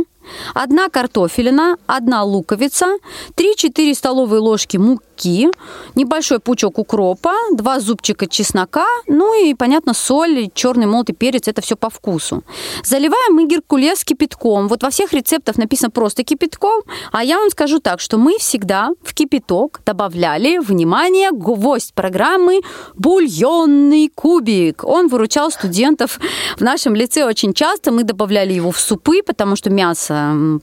одна 0.54 0.90
картофелина, 0.90 1.78
одна 1.88 2.24
луковица, 2.24 2.98
3-4 3.36 3.94
столовые 3.94 4.40
ложки 4.40 4.78
муки, 4.78 5.50
небольшой 5.96 6.40
пучок 6.40 6.80
укропа, 6.80 7.34
два 7.54 7.80
зубчика 7.80 8.28
чеснока, 8.28 8.86
ну 9.08 9.34
и, 9.46 9.54
понятно, 9.54 9.94
соль, 9.94 10.50
черный 10.54 10.86
молотый 10.86 11.16
перец, 11.16 11.48
это 11.48 11.62
все 11.62 11.76
по 11.76 11.90
вкусу. 11.90 12.44
Заливаем 12.84 13.36
мы 13.36 13.48
геркулес 13.48 14.04
кипятком. 14.04 14.68
Вот 14.68 14.84
во 14.84 14.90
всех 14.90 15.14
рецептах 15.14 15.58
написано 15.58 15.90
просто 15.90 16.24
кипятком, 16.24 16.82
а 17.12 17.24
я 17.24 17.38
вам 17.40 17.50
скажу 17.50 17.80
так, 17.80 18.00
что 18.00 18.18
мы 18.18 18.38
всегда 18.38 18.90
в 19.04 19.14
кипяток 19.14 19.82
добавляли, 19.86 20.58
внимание, 20.60 21.32
гвоздь 21.32 21.94
программы, 21.94 22.62
бульонный 22.96 24.12
кубик. 24.14 24.84
Он 24.84 25.08
выручал 25.08 25.52
студентов 25.52 26.20
в 26.58 26.62
нашем 26.62 26.96
лице 26.96 27.26
очень 27.26 27.54
часто. 27.54 27.92
Мы 27.92 28.04
добавляли 28.04 28.54
его 28.54 28.72
в 28.72 28.80
супы, 28.80 29.22
потому 29.24 29.56
что 29.56 29.70
мясо 29.70 30.11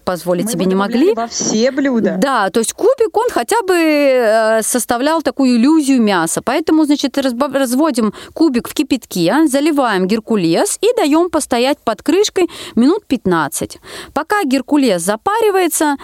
позволить 0.04 0.46
Мы 0.46 0.52
себе 0.52 0.64
не 0.66 0.74
могли. 0.74 1.14
во 1.14 1.26
все 1.26 1.70
блюда. 1.70 2.16
Да, 2.18 2.50
то 2.50 2.60
есть 2.60 2.72
кубик, 2.72 3.16
он 3.16 3.28
хотя 3.30 3.60
бы 3.62 3.74
э, 3.74 4.62
составлял 4.62 5.22
такую 5.22 5.56
иллюзию 5.56 6.02
мяса. 6.02 6.42
Поэтому, 6.42 6.84
значит, 6.84 7.18
разводим 7.18 8.12
кубик 8.34 8.68
в 8.68 8.74
кипятке, 8.74 9.46
заливаем 9.46 10.06
геркулес 10.06 10.78
и 10.80 10.94
даем 10.96 11.30
постоять 11.30 11.78
под 11.78 12.02
крышкой 12.02 12.48
минут 12.76 13.06
15. 13.06 13.78
Пока 14.14 14.44
геркулес 14.44 15.02
запаривается, 15.02 15.96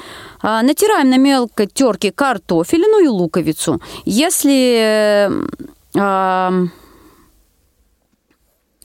э, 0.42 0.60
натираем 0.62 1.10
на 1.10 1.18
мелкой 1.18 1.66
терке 1.66 2.12
картофелину 2.12 2.98
и 3.04 3.08
луковицу. 3.08 3.80
Если 4.04 5.28
э, 5.94 6.66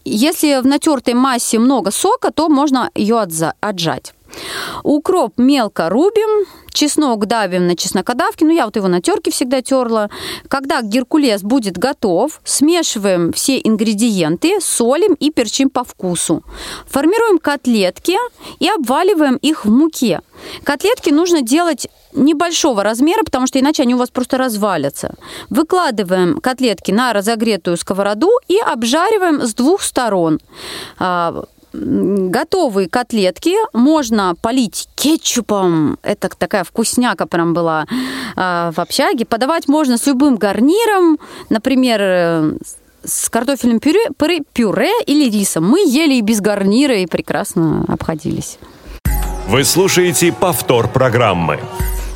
если 0.05 0.61
в 0.61 0.65
натертой 0.65 1.13
массе 1.13 1.59
много 1.59 1.91
сока, 1.91 2.31
то 2.31 2.49
можно 2.49 2.89
ее 2.95 3.19
отжать. 3.19 4.13
Укроп 4.83 5.37
мелко 5.37 5.89
рубим, 5.89 6.45
чеснок 6.71 7.25
давим 7.25 7.67
на 7.67 7.75
чеснокодавке, 7.75 8.45
ну 8.45 8.51
я 8.51 8.65
вот 8.65 8.75
его 8.75 8.87
на 8.87 9.01
терке 9.01 9.31
всегда 9.31 9.61
терла. 9.61 10.09
Когда 10.47 10.81
геркулес 10.81 11.41
будет 11.41 11.77
готов, 11.77 12.41
смешиваем 12.43 13.33
все 13.33 13.57
ингредиенты, 13.57 14.59
солим 14.61 15.13
и 15.13 15.31
перчим 15.31 15.69
по 15.69 15.83
вкусу. 15.83 16.43
Формируем 16.87 17.39
котлетки 17.39 18.15
и 18.59 18.67
обваливаем 18.67 19.35
их 19.37 19.65
в 19.65 19.69
муке. 19.69 20.21
Котлетки 20.63 21.09
нужно 21.09 21.41
делать 21.41 21.87
небольшого 22.13 22.83
размера, 22.83 23.23
потому 23.23 23.47
что 23.47 23.59
иначе 23.59 23.83
они 23.83 23.95
у 23.95 23.97
вас 23.97 24.09
просто 24.09 24.37
развалятся. 24.37 25.15
Выкладываем 25.49 26.39
котлетки 26.39 26.91
на 26.91 27.13
разогретую 27.13 27.77
сковороду 27.77 28.31
и 28.47 28.57
обжариваем 28.57 29.41
с 29.41 29.53
двух 29.53 29.81
сторон 29.81 30.39
а, 30.97 31.43
готовые 31.73 32.89
котлетки 32.89 33.55
можно 33.73 34.35
полить 34.41 34.89
кетчупом. 34.95 35.97
Это 36.03 36.29
такая 36.29 36.63
вкусняка 36.63 37.25
прям 37.25 37.53
была 37.53 37.85
э, 38.35 38.71
в 38.75 38.79
общаге. 38.79 39.25
Подавать 39.25 39.67
можно 39.67 39.97
с 39.97 40.07
любым 40.07 40.37
гарниром, 40.37 41.19
например, 41.49 41.99
э, 42.01 42.53
с 43.03 43.29
картофельным 43.29 43.79
пюре, 43.79 44.07
пюре, 44.17 44.41
пюре 44.53 44.91
или 45.05 45.29
рисом. 45.29 45.69
Мы 45.69 45.79
ели 45.87 46.15
и 46.15 46.21
без 46.21 46.41
гарнира 46.41 46.95
и 46.97 47.05
прекрасно 47.05 47.85
обходились. 47.87 48.57
Вы 49.47 49.63
слушаете 49.63 50.31
повтор 50.31 50.87
программы. 50.87 51.59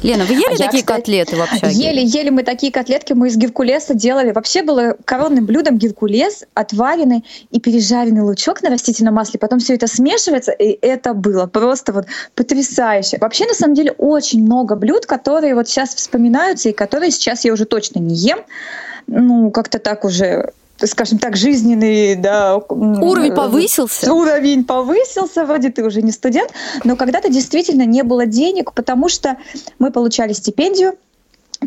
Лена, 0.04 0.26
вы 0.26 0.34
ели 0.34 0.56
а 0.56 0.58
такие 0.58 0.84
я, 0.86 0.86
котлеты 0.86 1.38
вообще? 1.38 1.72
Ели, 1.72 2.02
ели 2.02 2.30
мы 2.30 2.44
такие 2.44 2.74
котлетки, 2.74 3.14
мы 3.14 3.30
из 3.30 3.38
геркулеса 3.38 3.94
делали. 3.94 4.32
Вообще 4.32 4.62
было 4.62 4.98
коронным 5.06 5.46
блюдом 5.46 5.78
геркулес, 5.78 6.44
отваренный 6.54 7.24
и 7.52 7.60
пережаренный 7.62 8.22
лучок 8.22 8.62
на 8.62 8.70
растительном 8.70 9.14
масле. 9.14 9.40
Потом 9.40 9.60
все 9.60 9.76
это 9.76 9.88
смешивается, 9.88 10.52
и 10.52 10.78
это 10.82 11.14
было 11.14 11.46
просто 11.46 11.94
вот 11.94 12.06
потрясающе. 12.36 13.18
Вообще, 13.22 13.46
на 13.46 13.54
самом 13.54 13.76
деле, 13.76 13.94
очень 13.98 14.44
много 14.44 14.76
блюд, 14.76 15.06
которые 15.06 15.56
вот 15.56 15.70
сейчас 15.70 15.96
вспоминаются, 15.96 16.68
и 16.68 16.74
которые 16.74 17.10
сейчас 17.10 17.46
я 17.46 17.54
уже 17.54 17.64
точно 17.64 18.00
не 18.00 18.16
ем. 18.16 18.40
Ну, 19.08 19.52
как-то 19.52 19.80
так 19.80 20.04
уже 20.04 20.52
скажем 20.86 21.20
так, 21.20 21.36
жизненный 21.36 22.16
да, 22.16 22.58
уровень 22.58 23.34
повысился. 23.34 24.12
Уровень 24.14 24.64
повысился, 24.66 25.46
вроде 25.46 25.70
ты 25.70 25.84
уже 25.84 26.02
не 26.02 26.12
студент, 26.12 26.52
но 26.84 26.96
когда-то 26.96 27.30
действительно 27.30 27.86
не 27.86 28.04
было 28.04 28.26
денег, 28.26 28.74
потому 28.74 29.10
что 29.10 29.38
мы 29.80 29.92
получали 29.92 30.34
стипендию, 30.34 30.94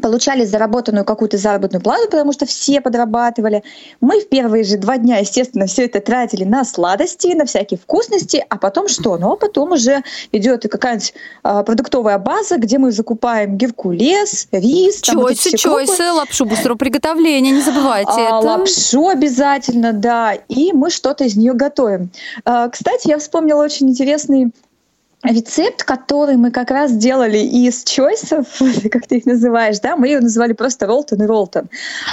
получали 0.00 0.44
заработанную 0.44 1.04
какую-то 1.04 1.36
заработную 1.36 1.82
плату, 1.82 2.08
потому 2.10 2.32
что 2.32 2.46
все 2.46 2.80
подрабатывали. 2.80 3.62
Мы 4.00 4.20
в 4.20 4.28
первые 4.28 4.64
же 4.64 4.76
два 4.76 4.98
дня, 4.98 5.18
естественно, 5.18 5.66
все 5.66 5.86
это 5.86 6.00
тратили 6.00 6.44
на 6.44 6.64
сладости, 6.64 7.28
на 7.34 7.44
всякие 7.46 7.78
вкусности, 7.78 8.44
а 8.48 8.58
потом 8.58 8.88
что? 8.88 9.16
Ну, 9.18 9.32
а 9.32 9.36
потом 9.36 9.72
уже 9.72 10.02
идет 10.32 10.62
какая-нибудь 10.70 11.14
а, 11.42 11.62
продуктовая 11.62 12.18
база, 12.18 12.56
где 12.58 12.78
мы 12.78 12.92
закупаем 12.92 13.56
геркулес, 13.56 14.48
рис. 14.52 15.00
Чойсы, 15.00 15.50
вот 15.50 15.58
чойсы, 15.58 16.10
лапшу 16.10 16.46
быстрого 16.46 16.76
приготовления, 16.76 17.50
не 17.50 17.62
забывайте 17.62 18.10
а, 18.12 18.38
это. 18.38 18.46
Лапшу 18.46 19.08
обязательно, 19.08 19.92
да, 19.92 20.34
и 20.48 20.72
мы 20.72 20.90
что-то 20.90 21.24
из 21.24 21.36
нее 21.36 21.52
готовим. 21.52 22.10
А, 22.44 22.68
кстати, 22.68 23.08
я 23.08 23.18
вспомнила 23.18 23.62
очень 23.62 23.88
интересный 23.88 24.52
рецепт, 25.22 25.82
который 25.82 26.36
мы 26.36 26.50
как 26.50 26.70
раз 26.70 26.92
делали 26.92 27.38
из 27.38 27.84
чойсов, 27.84 28.46
как 28.90 29.06
ты 29.06 29.18
их 29.18 29.26
называешь, 29.26 29.80
да, 29.80 29.96
мы 29.96 30.08
ее 30.08 30.20
называли 30.20 30.52
просто 30.52 30.86
ролтон 30.86 31.22
и 31.22 31.26
ролтон. 31.26 31.68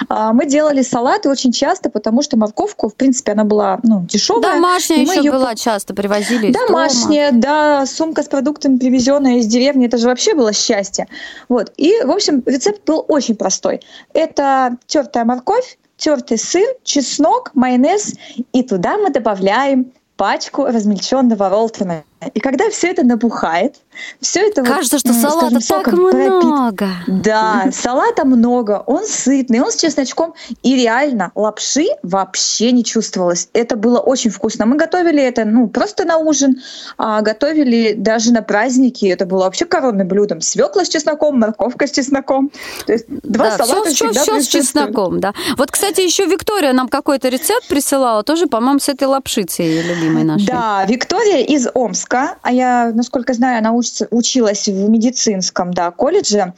А, 0.10 0.34
мы 0.34 0.46
делали 0.46 0.82
салаты 0.82 1.30
очень 1.30 1.52
часто, 1.52 1.90
потому 1.90 2.22
что 2.22 2.38
морковку, 2.38 2.90
в 2.90 2.96
принципе, 2.96 3.34
она 3.34 3.44
была 3.44 3.80
ну, 3.84 4.06
дешевая. 4.06 4.54
Домашняя 4.54 5.02
еще 5.02 5.20
ее... 5.20 5.32
была 5.32 5.56
часто, 5.56 5.94
привозили 5.94 6.52
Домашняя, 6.52 7.30
дома. 7.32 7.42
да, 7.42 7.86
сумка 7.86 8.24
с 8.24 8.28
продуктами, 8.28 8.78
привезенная 8.78 9.38
из 9.38 9.48
деревни, 9.48 9.88
это 9.88 9.98
же 9.98 10.08
вообще 10.08 10.34
было 10.34 10.54
счастье. 10.54 11.08
Вот. 11.50 11.72
И, 11.78 11.94
в 12.04 12.12
общем, 12.12 12.42
рецепт 12.46 12.82
был 12.86 13.06
очень 13.08 13.36
простой. 13.36 13.82
Это 14.14 14.78
тертая 14.88 15.26
морковь, 15.26 15.78
тертый 15.98 16.38
сыр, 16.38 16.68
чеснок, 16.84 17.52
майонез, 17.54 18.14
и 18.52 18.64
туда 18.64 18.98
мы 18.98 19.10
добавляем 19.10 19.92
пачку 20.18 20.66
размельченного 20.66 21.50
ролтона. 21.50 22.04
И 22.34 22.40
когда 22.40 22.70
все 22.70 22.88
это 22.88 23.04
набухает, 23.04 23.76
все 24.20 24.48
это 24.48 24.64
кажется, 24.64 24.98
вот, 24.98 25.00
что 25.02 25.14
салата 25.14 25.60
так 25.68 25.88
много. 25.94 26.88
Пропит. 27.06 27.22
Да, 27.22 27.70
салата 27.72 28.26
много, 28.26 28.84
он 28.86 29.06
сытный, 29.06 29.62
он 29.62 29.72
с 29.72 29.76
чесночком, 29.76 30.34
и 30.62 30.76
реально 30.76 31.32
лапши 31.36 31.86
вообще 32.02 32.72
не 32.72 32.84
чувствовалось. 32.84 33.50
Это 33.54 33.76
было 33.76 34.00
очень 34.00 34.32
вкусно. 34.32 34.66
Мы 34.66 34.76
готовили 34.78 35.22
это, 35.22 35.46
ну 35.46 35.68
просто 35.68 36.06
на 36.06 36.18
ужин, 36.18 36.62
а 36.98 37.22
готовили 37.22 37.94
даже 37.94 38.32
на 38.34 38.42
праздники. 38.42 39.06
Это 39.06 39.26
было 39.26 39.44
вообще 39.46 39.66
коронным 39.66 40.08
блюдом. 40.08 40.42
Свекла 40.42 40.86
с 40.86 40.90
чесноком, 40.90 41.40
морковка 41.40 41.88
с 41.88 41.92
чесноком. 41.92 42.52
То 42.86 42.94
есть 42.94 43.06
два 43.08 43.52
да, 43.52 43.66
салата 43.66 43.90
все, 43.90 44.10
всегда 44.10 44.22
все, 44.22 44.32
все 44.34 44.42
с 44.42 44.48
чесноком, 44.48 45.20
да. 45.20 45.34
Вот, 45.58 45.72
кстати, 45.72 46.02
еще 46.02 46.26
Виктория 46.26 46.74
нам 46.74 46.88
какой-то 46.88 47.30
рецепт 47.30 47.68
присылала, 47.68 48.24
тоже, 48.24 48.48
по-моему, 48.48 48.80
с 48.80 48.90
этой 48.90 49.08
лапшицей 49.08 49.82
любимой 49.82 50.24
нашей. 50.24 50.48
Да, 50.48 50.86
Виктория 50.88 51.44
из 51.44 51.68
Омска, 51.74 52.13
а 52.14 52.52
я, 52.52 52.92
насколько 52.94 53.34
знаю, 53.34 53.60
она 53.60 53.72
учится, 53.72 54.08
училась 54.12 54.68
в 54.68 54.90
медицинском 54.90 55.74
да, 55.74 55.92
колледже, 55.92 56.54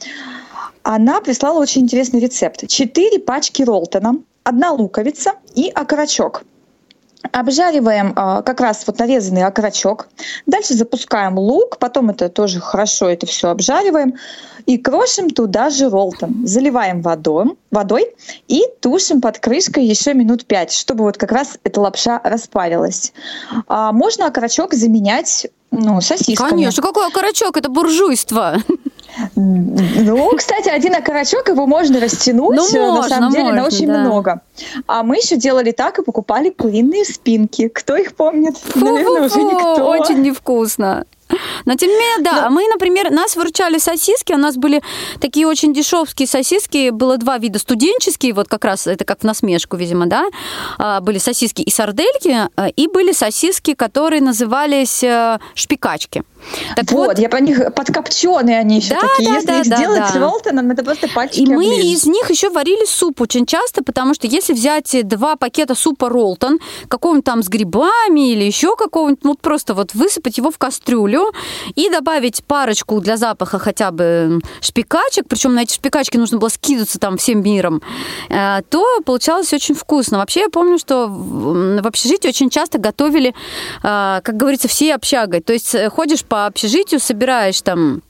она 0.82 1.20
прислала 1.20 1.58
очень 1.58 1.82
интересный 1.82 2.20
рецепт. 2.20 2.68
Четыре 2.68 3.18
пачки 3.18 3.62
ролтона, 3.62 4.18
одна 4.44 4.72
луковица 4.72 5.32
и 5.54 5.68
окорочок. 5.68 6.44
Обжариваем 7.32 8.10
э, 8.10 8.42
как 8.42 8.60
раз 8.60 8.84
вот 8.86 8.98
нарезанный 8.98 9.44
окорочок. 9.44 10.08
Дальше 10.46 10.74
запускаем 10.74 11.38
лук, 11.38 11.78
потом 11.78 12.10
это 12.10 12.28
тоже 12.28 12.60
хорошо 12.60 13.08
это 13.08 13.26
все 13.26 13.48
обжариваем. 13.48 14.14
И 14.66 14.78
крошим 14.78 15.30
туда 15.30 15.70
же 15.70 15.88
ролтон. 15.88 16.46
Заливаем 16.46 17.00
водой, 17.00 17.56
водой 17.70 18.14
и 18.48 18.62
тушим 18.80 19.20
под 19.20 19.38
крышкой 19.38 19.84
еще 19.84 20.14
минут 20.14 20.44
пять, 20.44 20.72
чтобы 20.72 21.04
вот 21.04 21.16
как 21.16 21.32
раз 21.32 21.58
эта 21.62 21.80
лапша 21.80 22.20
распарилась. 22.24 23.12
А 23.68 23.92
можно 23.92 24.26
окорочок 24.26 24.74
заменять 24.74 25.46
ну, 25.70 26.00
сосисками. 26.00 26.48
Конечно, 26.48 26.82
какой 26.82 27.06
окорочок? 27.06 27.56
Это 27.56 27.68
буржуйство. 27.68 28.56
Ну, 29.34 30.30
кстати, 30.36 30.68
один 30.68 30.94
окорочок 30.94 31.48
его 31.48 31.66
можно 31.66 32.00
растянуть, 32.00 32.56
ну, 32.56 32.62
можно, 32.62 33.02
на 33.02 33.08
самом 33.08 33.32
деле, 33.32 33.44
можно, 33.44 33.60
на 33.60 33.66
очень 33.66 33.86
да. 33.86 33.98
много. 33.98 34.40
А 34.86 35.02
мы 35.02 35.16
еще 35.16 35.36
делали 35.36 35.72
так 35.72 35.98
и 35.98 36.02
покупали 36.02 36.50
куриные 36.50 37.04
спинки. 37.04 37.68
Кто 37.68 37.96
их 37.96 38.14
помнит? 38.14 38.56
Фу-фу-фу, 38.56 38.84
Наверное, 38.84 39.22
уже 39.22 39.42
никто. 39.42 39.88
Очень 39.88 40.22
невкусно. 40.22 41.04
Но 41.64 41.74
тем 41.74 41.90
не 41.90 41.96
менее, 41.96 42.24
да. 42.24 42.32
да. 42.32 42.50
Мы, 42.50 42.68
например, 42.68 43.10
нас 43.10 43.36
выручали 43.36 43.78
сосиски, 43.78 44.32
у 44.32 44.38
нас 44.38 44.56
были 44.56 44.82
такие 45.20 45.46
очень 45.46 45.72
дешевские 45.72 46.28
сосиски, 46.28 46.90
было 46.90 47.16
два 47.18 47.38
вида 47.38 47.58
студенческие, 47.58 48.32
вот 48.32 48.48
как 48.48 48.64
раз 48.64 48.86
это 48.86 49.04
как 49.04 49.20
в 49.20 49.24
насмешку, 49.24 49.76
видимо, 49.76 50.06
да, 50.06 50.26
а, 50.78 51.00
были 51.00 51.18
сосиски 51.18 51.62
и 51.62 51.70
сардельки, 51.70 52.48
а, 52.56 52.68
и 52.68 52.86
были 52.86 53.12
сосиски, 53.12 53.74
которые 53.74 54.20
назывались 54.22 55.02
э, 55.02 55.38
шпикачки. 55.54 56.22
Так 56.76 56.92
вот, 56.92 57.08
вот, 57.08 57.18
я 57.18 57.28
по 57.28 57.36
них 57.36 57.74
подкопченые 57.74 58.58
они 58.58 58.76
еще 58.76 58.90
да, 58.90 59.00
такие. 59.00 59.28
Да, 59.28 59.34
если 59.34 59.46
да, 59.46 59.60
их 59.60 59.68
да, 59.68 59.76
сделать 59.76 60.00
да. 60.00 60.08
с 60.08 60.16
ролтоном, 60.16 60.70
это 60.70 60.84
просто 60.84 61.08
пальчики 61.08 61.40
И 61.40 61.46
мы 61.46 61.64
оближешь. 61.66 61.84
из 61.84 62.06
них 62.06 62.30
еще 62.30 62.50
варили 62.50 62.84
суп 62.86 63.20
очень 63.20 63.46
часто, 63.46 63.82
потому 63.82 64.14
что 64.14 64.26
если 64.26 64.52
взять 64.52 64.96
два 65.08 65.36
пакета 65.36 65.74
супа 65.74 66.08
ролтон, 66.08 66.58
какого-нибудь 66.88 67.24
там 67.24 67.42
с 67.42 67.48
грибами 67.48 68.32
или 68.32 68.44
еще 68.44 68.76
какого-нибудь, 68.76 69.24
ну 69.24 69.34
просто 69.34 69.74
вот 69.74 69.94
высыпать 69.94 70.38
его 70.38 70.50
в 70.50 70.58
кастрюлю, 70.58 71.15
солью 71.16 71.32
и 71.74 71.90
добавить 71.90 72.44
парочку 72.44 73.00
для 73.00 73.16
запаха 73.16 73.58
хотя 73.58 73.90
бы 73.90 74.40
шпикачек, 74.60 75.26
причем 75.28 75.54
на 75.54 75.62
эти 75.62 75.74
шпикачки 75.74 76.16
нужно 76.16 76.38
было 76.38 76.48
скидываться 76.48 76.98
там 76.98 77.16
всем 77.16 77.42
миром, 77.42 77.82
э, 78.28 78.62
то 78.68 79.00
получалось 79.04 79.52
очень 79.52 79.74
вкусно. 79.74 80.18
Вообще 80.18 80.40
я 80.40 80.48
помню, 80.48 80.78
что 80.78 81.08
в 81.08 81.86
общежитии 81.86 82.28
очень 82.28 82.50
часто 82.50 82.78
готовили, 82.78 83.30
э, 83.30 84.20
как 84.22 84.36
говорится, 84.36 84.68
все 84.68 84.94
общагой. 84.94 85.40
То 85.40 85.52
есть 85.52 85.74
э, 85.74 85.90
ходишь 85.90 86.24
по 86.24 86.46
общежитию, 86.46 87.00
собираешь 87.00 87.60
там 87.62 88.02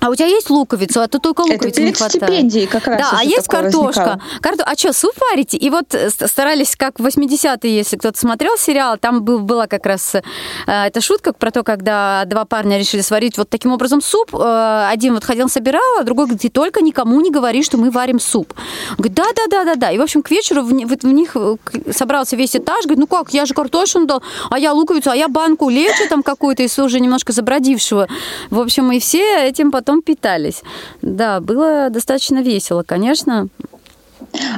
а 0.00 0.10
у 0.10 0.14
тебя 0.14 0.26
есть 0.26 0.50
луковица, 0.50 1.04
а 1.04 1.08
то 1.08 1.18
только 1.18 1.40
луковицы 1.42 1.82
не 1.82 1.92
хватает. 1.92 2.22
стипендии 2.22 2.66
как 2.66 2.86
раз. 2.86 3.00
Да, 3.00 3.18
а 3.18 3.24
есть 3.24 3.48
картошка. 3.48 4.20
Карто... 4.40 4.64
А 4.64 4.74
что, 4.74 4.92
суп 4.92 5.12
варите? 5.30 5.56
И 5.56 5.70
вот 5.70 5.94
э, 5.94 6.10
старались, 6.10 6.76
как 6.76 7.00
в 7.00 7.06
80-е, 7.06 7.76
если 7.76 7.96
кто-то 7.96 8.18
смотрел 8.18 8.56
сериал, 8.56 8.96
там 8.98 9.22
был, 9.22 9.40
была 9.40 9.66
как 9.66 9.86
раз 9.86 10.14
э, 10.14 10.22
эта 10.66 11.00
шутка 11.00 11.32
про 11.32 11.50
то, 11.50 11.62
когда 11.64 12.24
два 12.26 12.44
парня 12.44 12.78
решили 12.78 13.00
сварить 13.00 13.38
вот 13.38 13.48
таким 13.48 13.72
образом 13.72 14.00
суп. 14.00 14.34
Э, 14.34 14.88
один 14.88 15.14
вот 15.14 15.24
ходил, 15.24 15.48
собирал, 15.48 15.98
а 15.98 16.04
другой 16.04 16.26
говорит, 16.26 16.42
ты 16.42 16.48
только 16.48 16.80
никому 16.80 17.20
не 17.20 17.30
говори, 17.30 17.62
что 17.62 17.76
мы 17.76 17.90
варим 17.90 18.20
суп. 18.20 18.54
Он 18.90 18.96
говорит, 18.96 19.14
да-да-да-да-да. 19.14 19.90
И, 19.90 19.98
в 19.98 20.02
общем, 20.02 20.22
к 20.22 20.30
вечеру 20.30 20.62
в, 20.62 20.70
в, 20.70 20.96
в 21.02 21.12
них 21.12 21.32
э, 21.34 21.56
собрался 21.92 22.36
весь 22.36 22.54
этаж, 22.54 22.84
говорит, 22.84 23.00
ну 23.00 23.06
как, 23.06 23.32
я 23.34 23.46
же 23.46 23.54
картошину 23.54 24.06
дал, 24.06 24.22
а 24.50 24.58
я 24.58 24.72
луковицу, 24.72 25.10
а 25.10 25.16
я 25.16 25.28
банку 25.28 25.68
лечу 25.68 26.08
там 26.08 26.22
какую-то 26.22 26.62
из 26.62 26.78
уже 26.78 27.00
немножко 27.00 27.32
забродившего. 27.32 28.06
В 28.50 28.60
общем, 28.60 28.92
и 28.92 29.00
все 29.00 29.48
этим 29.48 29.70
потом 29.70 29.87
потом 29.88 30.02
питались. 30.02 30.62
Да, 31.00 31.40
было 31.40 31.88
достаточно 31.90 32.42
весело, 32.42 32.82
конечно. 32.82 33.48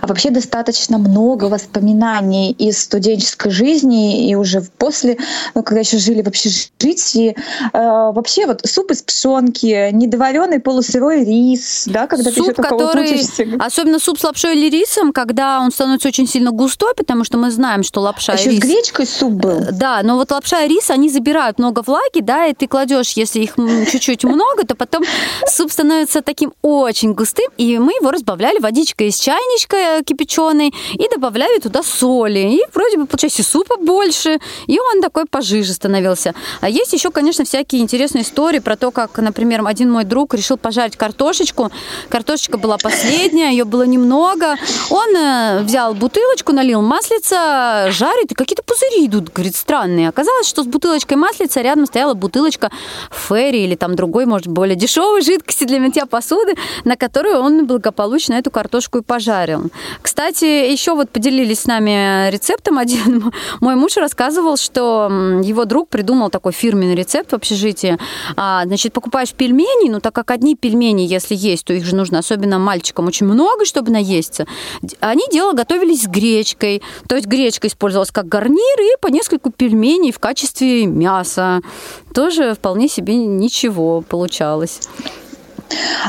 А 0.02 0.06
вообще 0.06 0.30
достаточно 0.30 0.98
много 0.98 1.44
воспоминаний 1.44 2.52
из 2.52 2.82
студенческой 2.82 3.50
жизни 3.50 4.28
и 4.28 4.34
уже 4.34 4.62
после, 4.78 5.18
ну, 5.54 5.62
когда 5.62 5.80
еще 5.80 5.98
жили 5.98 6.22
в 6.22 6.28
общежитии. 6.28 7.36
Э, 7.72 8.12
вообще 8.12 8.46
вот 8.46 8.62
суп 8.64 8.90
из 8.90 9.02
пшенки, 9.02 9.90
недоваренный 9.92 10.60
полусырой 10.60 11.24
рис, 11.24 11.84
да, 11.86 12.06
когда 12.06 12.30
суп, 12.30 12.34
ты 12.34 12.40
еще 12.40 12.54
который, 12.54 13.52
вот. 13.52 13.62
Особенно 13.62 13.98
суп 13.98 14.18
с 14.18 14.24
лапшой 14.24 14.56
или 14.56 14.70
рисом, 14.70 15.12
когда 15.12 15.60
он 15.60 15.70
становится 15.70 16.08
очень 16.08 16.26
сильно 16.26 16.50
густой, 16.50 16.94
потому 16.96 17.24
что 17.24 17.36
мы 17.36 17.50
знаем, 17.50 17.82
что 17.82 18.00
лапша 18.00 18.32
а 18.32 18.36
и 18.36 18.48
рис... 18.48 18.58
с 18.58 18.62
гречкой 18.62 19.06
суп 19.06 19.32
был. 19.32 19.58
Э, 19.58 19.72
да, 19.72 20.00
но 20.02 20.16
вот 20.16 20.30
лапша 20.30 20.62
и 20.62 20.68
рис, 20.68 20.90
они 20.90 21.10
забирают 21.10 21.58
много 21.58 21.82
влаги, 21.86 22.20
да, 22.20 22.46
и 22.46 22.54
ты 22.54 22.66
кладешь, 22.66 23.12
если 23.12 23.40
их 23.40 23.56
чуть-чуть 23.90 24.24
много, 24.24 24.64
то 24.66 24.74
потом 24.74 25.04
суп 25.46 25.70
становится 25.70 26.22
таким 26.22 26.52
очень 26.62 27.12
густым, 27.12 27.50
и 27.58 27.78
мы 27.78 27.92
его 27.92 28.10
разбавляли 28.10 28.58
водичкой 28.58 29.08
из 29.08 29.16
чайничка, 29.16 29.49
водичкой 29.50 30.04
кипяченой 30.04 30.72
и 30.94 31.08
добавляли 31.08 31.58
туда 31.58 31.82
соли. 31.82 32.38
И 32.38 32.62
вроде 32.72 32.98
бы 32.98 33.06
получается 33.06 33.42
супа 33.42 33.76
больше, 33.76 34.38
и 34.66 34.78
он 34.78 35.02
такой 35.02 35.26
пожиже 35.26 35.72
становился. 35.72 36.34
А 36.60 36.68
есть 36.68 36.92
еще, 36.92 37.10
конечно, 37.10 37.44
всякие 37.44 37.82
интересные 37.82 38.22
истории 38.22 38.58
про 38.58 38.76
то, 38.76 38.90
как, 38.90 39.18
например, 39.18 39.62
один 39.66 39.90
мой 39.90 40.04
друг 40.04 40.34
решил 40.34 40.56
пожарить 40.56 40.96
картошечку. 40.96 41.70
Картошечка 42.08 42.58
была 42.58 42.76
последняя, 42.78 43.50
ее 43.50 43.64
было 43.64 43.82
немного. 43.82 44.56
Он 44.90 45.16
э, 45.16 45.62
взял 45.62 45.94
бутылочку, 45.94 46.52
налил 46.52 46.82
маслица, 46.82 47.88
жарит, 47.90 48.32
и 48.32 48.34
какие-то 48.34 48.62
пузыри 48.62 49.06
идут, 49.06 49.32
говорит, 49.32 49.56
странные. 49.56 50.08
Оказалось, 50.08 50.48
что 50.48 50.62
с 50.62 50.66
бутылочкой 50.66 51.16
маслица 51.16 51.60
рядом 51.60 51.86
стояла 51.86 52.14
бутылочка 52.14 52.70
ферри 53.10 53.64
или 53.64 53.74
там 53.74 53.96
другой, 53.96 54.26
может, 54.26 54.46
более 54.46 54.76
дешевой 54.76 55.22
жидкости 55.22 55.64
для 55.64 55.80
мытья 55.80 56.06
посуды, 56.06 56.54
на 56.84 56.96
которую 56.96 57.40
он 57.40 57.66
благополучно 57.66 58.34
эту 58.34 58.50
картошку 58.50 58.98
и 58.98 59.02
пожарил 59.02 59.39
жарил. 59.40 59.70
Кстати, 60.02 60.70
еще 60.70 60.94
вот 60.94 61.10
поделились 61.10 61.60
с 61.60 61.66
нами 61.66 62.30
рецептом 62.30 62.78
один. 62.78 63.32
Мой 63.60 63.74
муж 63.74 63.96
рассказывал, 63.96 64.56
что 64.56 65.08
его 65.42 65.64
друг 65.64 65.88
придумал 65.88 66.30
такой 66.30 66.52
фирменный 66.52 66.94
рецепт 66.94 67.32
в 67.32 67.34
общежитии. 67.34 67.98
А, 68.36 68.64
значит, 68.64 68.92
покупаешь 68.92 69.32
пельмени, 69.32 69.90
ну 69.90 70.00
так 70.00 70.14
как 70.14 70.30
одни 70.30 70.56
пельмени, 70.56 71.02
если 71.02 71.34
есть, 71.34 71.64
то 71.64 71.72
их 71.72 71.84
же 71.84 71.96
нужно, 71.96 72.18
особенно 72.18 72.58
мальчикам, 72.58 73.06
очень 73.06 73.26
много, 73.26 73.64
чтобы 73.64 73.90
наесться. 73.90 74.46
Они 75.00 75.22
дело 75.32 75.52
готовились 75.52 76.02
с 76.02 76.06
гречкой. 76.06 76.82
То 77.08 77.16
есть 77.16 77.26
гречка 77.26 77.68
использовалась 77.68 78.10
как 78.10 78.28
гарнир 78.28 78.80
и 78.80 79.00
по 79.00 79.08
нескольку 79.08 79.50
пельменей 79.50 80.12
в 80.12 80.18
качестве 80.18 80.86
мяса. 80.86 81.60
Тоже 82.14 82.54
вполне 82.54 82.88
себе 82.88 83.16
ничего 83.16 84.02
получалось. 84.02 84.80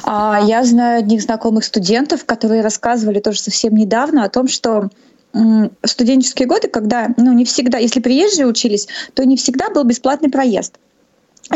А, 0.03 0.39
я 0.43 0.63
знаю 0.63 0.99
одних 0.99 1.21
знакомых 1.21 1.63
студентов, 1.65 2.25
которые 2.25 2.61
рассказывали 2.61 3.19
тоже 3.19 3.39
совсем 3.39 3.75
недавно 3.75 4.23
о 4.23 4.29
том, 4.29 4.47
что 4.47 4.89
в 5.33 5.69
студенческие 5.85 6.47
годы, 6.47 6.67
когда, 6.67 7.09
ну, 7.17 7.31
не 7.31 7.45
всегда, 7.45 7.77
если 7.77 8.01
приезжие 8.01 8.47
учились, 8.47 8.87
то 9.13 9.23
не 9.23 9.37
всегда 9.37 9.69
был 9.69 9.83
бесплатный 9.83 10.29
проезд. 10.29 10.75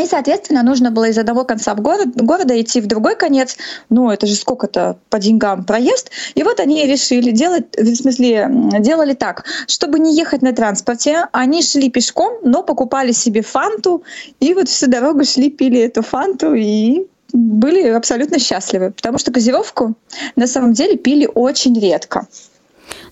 И, 0.00 0.06
соответственно, 0.06 0.62
нужно 0.62 0.90
было 0.90 1.08
из 1.08 1.16
одного 1.16 1.44
конца 1.44 1.74
в 1.74 1.80
город, 1.80 2.08
города 2.14 2.60
идти 2.60 2.80
в 2.80 2.86
другой 2.86 3.16
конец. 3.16 3.56
Ну, 3.88 4.10
это 4.10 4.26
же 4.26 4.34
сколько-то 4.34 4.98
по 5.08 5.18
деньгам 5.18 5.64
проезд. 5.64 6.10
И 6.34 6.42
вот 6.42 6.60
они 6.60 6.86
решили 6.86 7.30
делать, 7.30 7.64
в 7.76 7.94
смысле, 7.94 8.48
делали 8.80 9.14
так, 9.14 9.44
чтобы 9.66 9.98
не 9.98 10.14
ехать 10.14 10.42
на 10.42 10.52
транспорте, 10.52 11.28
они 11.32 11.62
шли 11.62 11.90
пешком, 11.90 12.40
но 12.42 12.62
покупали 12.62 13.12
себе 13.12 13.42
фанту, 13.42 14.02
и 14.38 14.52
вот 14.52 14.68
всю 14.68 14.86
дорогу 14.86 15.24
шли, 15.24 15.50
пили 15.50 15.80
эту 15.80 16.02
фанту, 16.02 16.54
и 16.54 17.06
были 17.36 17.88
абсолютно 17.88 18.38
счастливы, 18.38 18.92
потому 18.92 19.18
что 19.18 19.30
газировку 19.30 19.94
на 20.36 20.46
самом 20.46 20.72
деле 20.72 20.96
пили 20.96 21.28
очень 21.32 21.78
редко. 21.78 22.26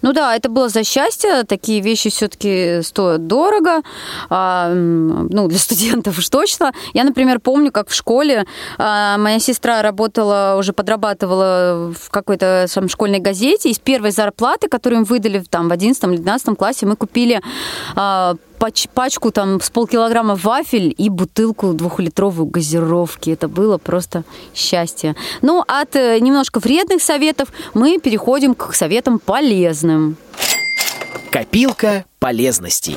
Ну 0.03 0.13
да, 0.13 0.37
это 0.37 0.49
было 0.49 0.69
за 0.69 0.85
счастье. 0.85 1.45
Такие 1.45 1.81
вещи 1.81 2.11
все-таки 2.11 2.81
стоят 2.83 3.27
дорого. 3.27 3.83
А, 4.29 4.73
ну, 4.73 5.49
для 5.49 5.59
студентов 5.59 6.19
уж 6.19 6.29
точно. 6.29 6.73
Я, 6.93 7.05
например, 7.05 7.41
помню, 7.41 7.73
как 7.73 7.89
в 7.89 7.95
школе 7.95 8.45
а, 8.79 9.19
моя 9.19 9.39
сестра 9.41 9.83
работала, 9.83 10.57
уже 10.59 10.73
подрабатывала 10.73 11.93
в 11.99 12.11
какой-то 12.11 12.67
там 12.73 12.89
школьной 12.89 13.19
газете. 13.19 13.71
Из 13.71 13.79
первой 13.79 14.11
зарплаты, 14.11 14.69
которую 14.69 15.01
им 15.01 15.05
выдали 15.05 15.43
там, 15.49 15.69
в 15.69 15.73
11 15.73 16.05
или 16.05 16.17
12 16.17 16.57
классе, 16.57 16.87
мы 16.87 16.97
купили 16.97 17.41
а, 17.97 18.37
пач, 18.65 18.89
пачку 18.95 19.31
там 19.31 19.61
с 19.61 19.69
полкилограмма 19.69 20.37
вафель 20.37 20.95
и 20.97 21.11
бутылку 21.11 21.75
двухлитровую 21.75 22.47
газировки. 22.47 23.29
Это 23.29 23.47
было 23.47 23.77
просто 23.77 24.25
счастье. 24.55 25.17
Ну, 25.43 25.63
от 25.69 25.95
э, 25.97 26.19
немножко 26.19 26.61
вредных 26.61 27.03
советов 27.03 27.49
мы 27.75 27.99
переходим 27.99 28.55
к 28.55 28.73
советам 28.73 29.19
полезным. 29.19 30.17
Копилка 31.31 32.07
полезностей. 32.19 32.97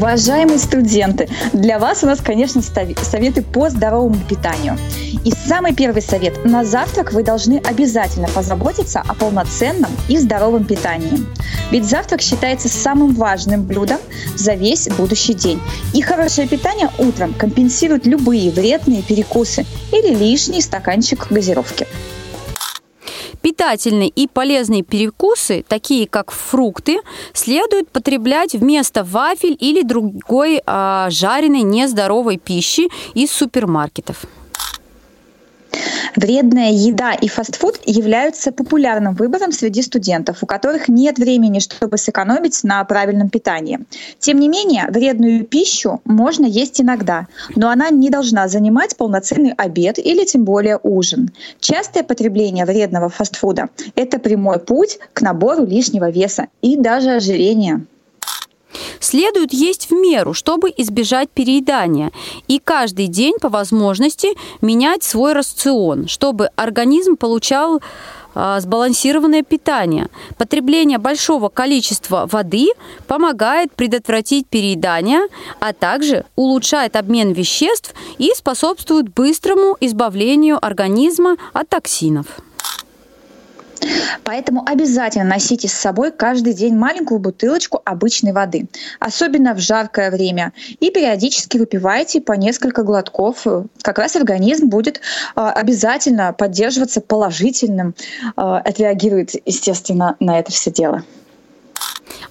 Уважаемые 0.00 0.58
студенты, 0.58 1.28
для 1.52 1.78
вас 1.78 2.02
у 2.02 2.06
нас, 2.06 2.22
конечно, 2.22 2.62
советы 2.62 3.42
по 3.42 3.68
здоровому 3.68 4.16
питанию. 4.26 4.78
И 5.26 5.30
самый 5.30 5.74
первый 5.74 6.00
совет. 6.00 6.42
На 6.42 6.64
завтрак 6.64 7.12
вы 7.12 7.22
должны 7.22 7.58
обязательно 7.58 8.26
позаботиться 8.28 9.02
о 9.06 9.14
полноценном 9.14 9.90
и 10.08 10.16
здоровом 10.16 10.64
питании. 10.64 11.26
Ведь 11.70 11.84
завтрак 11.84 12.22
считается 12.22 12.70
самым 12.70 13.14
важным 13.14 13.64
блюдом 13.64 13.98
за 14.36 14.54
весь 14.54 14.88
будущий 14.88 15.34
день. 15.34 15.60
И 15.92 16.00
хорошее 16.00 16.48
питание 16.48 16.88
утром 16.96 17.34
компенсирует 17.34 18.06
любые 18.06 18.50
вредные 18.50 19.02
перекусы 19.02 19.66
или 19.92 20.14
лишний 20.14 20.62
стаканчик 20.62 21.30
газировки. 21.30 21.86
Питательные 23.42 24.08
и 24.08 24.28
полезные 24.28 24.82
перекусы, 24.82 25.64
такие 25.66 26.06
как 26.06 26.30
фрукты, 26.30 26.98
следует 27.32 27.88
потреблять 27.90 28.54
вместо 28.54 29.02
вафель 29.02 29.56
или 29.58 29.82
другой 29.82 30.62
а, 30.66 31.08
жареной 31.10 31.62
нездоровой 31.62 32.36
пищи 32.36 32.88
из 33.14 33.30
супермаркетов. 33.30 34.26
Вредная 36.16 36.72
еда 36.72 37.12
и 37.14 37.28
фастфуд 37.28 37.78
являются 37.84 38.52
популярным 38.52 39.14
выбором 39.14 39.52
среди 39.52 39.82
студентов, 39.82 40.42
у 40.42 40.46
которых 40.46 40.88
нет 40.88 41.18
времени, 41.18 41.60
чтобы 41.60 41.98
сэкономить 41.98 42.64
на 42.64 42.82
правильном 42.84 43.28
питании. 43.28 43.80
Тем 44.18 44.40
не 44.40 44.48
менее, 44.48 44.86
вредную 44.90 45.44
пищу 45.44 46.00
можно 46.04 46.46
есть 46.46 46.80
иногда, 46.80 47.26
но 47.54 47.70
она 47.70 47.90
не 47.90 48.10
должна 48.10 48.48
занимать 48.48 48.96
полноценный 48.96 49.52
обед 49.52 49.98
или 49.98 50.24
тем 50.24 50.44
более 50.44 50.78
ужин. 50.82 51.30
Частое 51.60 52.02
потребление 52.02 52.64
вредного 52.64 53.08
фастфуда– 53.08 53.68
это 53.94 54.18
прямой 54.18 54.58
путь 54.58 54.98
к 55.12 55.22
набору 55.22 55.64
лишнего 55.64 56.10
веса 56.10 56.48
и 56.60 56.76
даже 56.76 57.10
ожирения. 57.10 57.84
Следует 59.00 59.52
есть 59.52 59.90
в 59.90 59.94
меру, 59.94 60.34
чтобы 60.34 60.72
избежать 60.76 61.30
переедания, 61.30 62.12
и 62.48 62.58
каждый 62.58 63.06
день 63.06 63.34
по 63.40 63.48
возможности 63.48 64.28
менять 64.60 65.02
свой 65.02 65.32
рацион, 65.32 66.08
чтобы 66.08 66.50
организм 66.56 67.16
получал 67.16 67.80
а, 68.34 68.60
сбалансированное 68.60 69.42
питание. 69.42 70.08
Потребление 70.38 70.98
большого 70.98 71.48
количества 71.48 72.28
воды 72.30 72.68
помогает 73.06 73.72
предотвратить 73.72 74.46
переедание, 74.46 75.22
а 75.58 75.72
также 75.72 76.24
улучшает 76.36 76.96
обмен 76.96 77.32
веществ 77.32 77.94
и 78.18 78.32
способствует 78.34 79.12
быстрому 79.12 79.76
избавлению 79.80 80.64
организма 80.64 81.36
от 81.52 81.68
токсинов. 81.68 82.26
Поэтому 84.24 84.62
обязательно 84.66 85.24
носите 85.24 85.68
с 85.68 85.72
собой 85.72 86.12
каждый 86.12 86.54
день 86.54 86.76
маленькую 86.76 87.20
бутылочку 87.20 87.80
обычной 87.84 88.32
воды, 88.32 88.68
особенно 88.98 89.54
в 89.54 89.58
жаркое 89.58 90.10
время. 90.10 90.52
И 90.80 90.90
периодически 90.90 91.58
выпивайте 91.58 92.20
по 92.20 92.32
несколько 92.32 92.82
глотков. 92.82 93.46
Как 93.82 93.98
раз 93.98 94.16
организм 94.16 94.68
будет 94.68 95.00
а, 95.34 95.52
обязательно 95.52 96.32
поддерживаться 96.32 97.00
положительным, 97.00 97.94
а, 98.36 98.58
отреагирует, 98.58 99.34
естественно, 99.46 100.16
на 100.20 100.38
это 100.38 100.52
все 100.52 100.70
дело. 100.70 101.04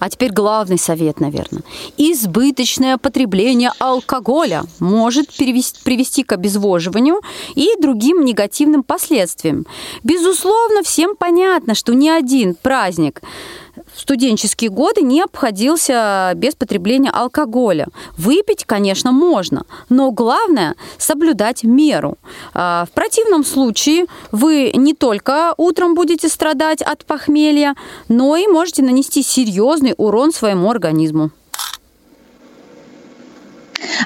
А 0.00 0.08
теперь 0.08 0.32
главный 0.32 0.78
совет, 0.78 1.20
наверное. 1.20 1.62
Избыточное 1.98 2.96
потребление 2.96 3.70
алкоголя 3.78 4.64
может 4.80 5.28
привести, 5.36 5.78
привести 5.84 6.24
к 6.24 6.32
обезвоживанию 6.32 7.20
и 7.54 7.68
другим 7.78 8.24
негативным 8.24 8.82
последствиям. 8.82 9.66
Безусловно, 10.02 10.82
всем 10.82 11.14
понятно, 11.16 11.74
что 11.74 11.92
ни 11.92 12.08
один 12.08 12.54
праздник 12.54 13.20
в 13.94 14.00
студенческие 14.00 14.70
годы 14.70 15.02
не 15.02 15.22
обходился 15.22 16.32
без 16.36 16.54
потребления 16.54 17.10
алкоголя. 17.10 17.86
Выпить, 18.16 18.64
конечно, 18.64 19.12
можно, 19.12 19.64
но 19.88 20.10
главное 20.10 20.74
соблюдать 20.98 21.64
меру. 21.64 22.18
А, 22.54 22.86
в 22.86 22.92
противном 22.92 23.44
случае 23.44 24.06
вы 24.32 24.72
не 24.74 24.94
только 24.94 25.54
утром 25.56 25.94
будете 25.94 26.28
страдать 26.28 26.82
от 26.82 27.04
похмелья, 27.04 27.74
но 28.08 28.36
и 28.36 28.46
можете 28.46 28.82
нанести 28.82 29.22
серьезный 29.22 29.94
урон 29.96 30.32
своему 30.32 30.70
организму. 30.70 31.30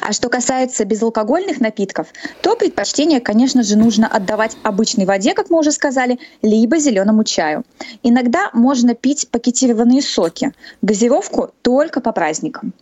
А 0.06 0.12
что 0.12 0.28
касается 0.28 0.84
безалкогольных 0.84 1.60
напитков, 1.62 2.08
то 2.42 2.56
предпочтение, 2.56 3.20
конечно 3.20 3.62
же, 3.62 3.78
нужно 3.78 4.06
отдавать 4.06 4.54
обычной 4.62 5.06
воде, 5.06 5.32
как 5.32 5.48
мы 5.48 5.58
уже 5.58 5.72
сказали, 5.72 6.18
либо 6.42 6.76
зеленому 6.76 7.24
чаю. 7.24 7.64
Иногда 8.02 8.50
можно 8.52 8.94
пить 8.94 9.28
пакетированные 9.30 10.02
соки, 10.02 10.52
газировку 10.82 11.52
только 11.62 12.02
по 12.02 12.12
праздникам. 12.12 12.74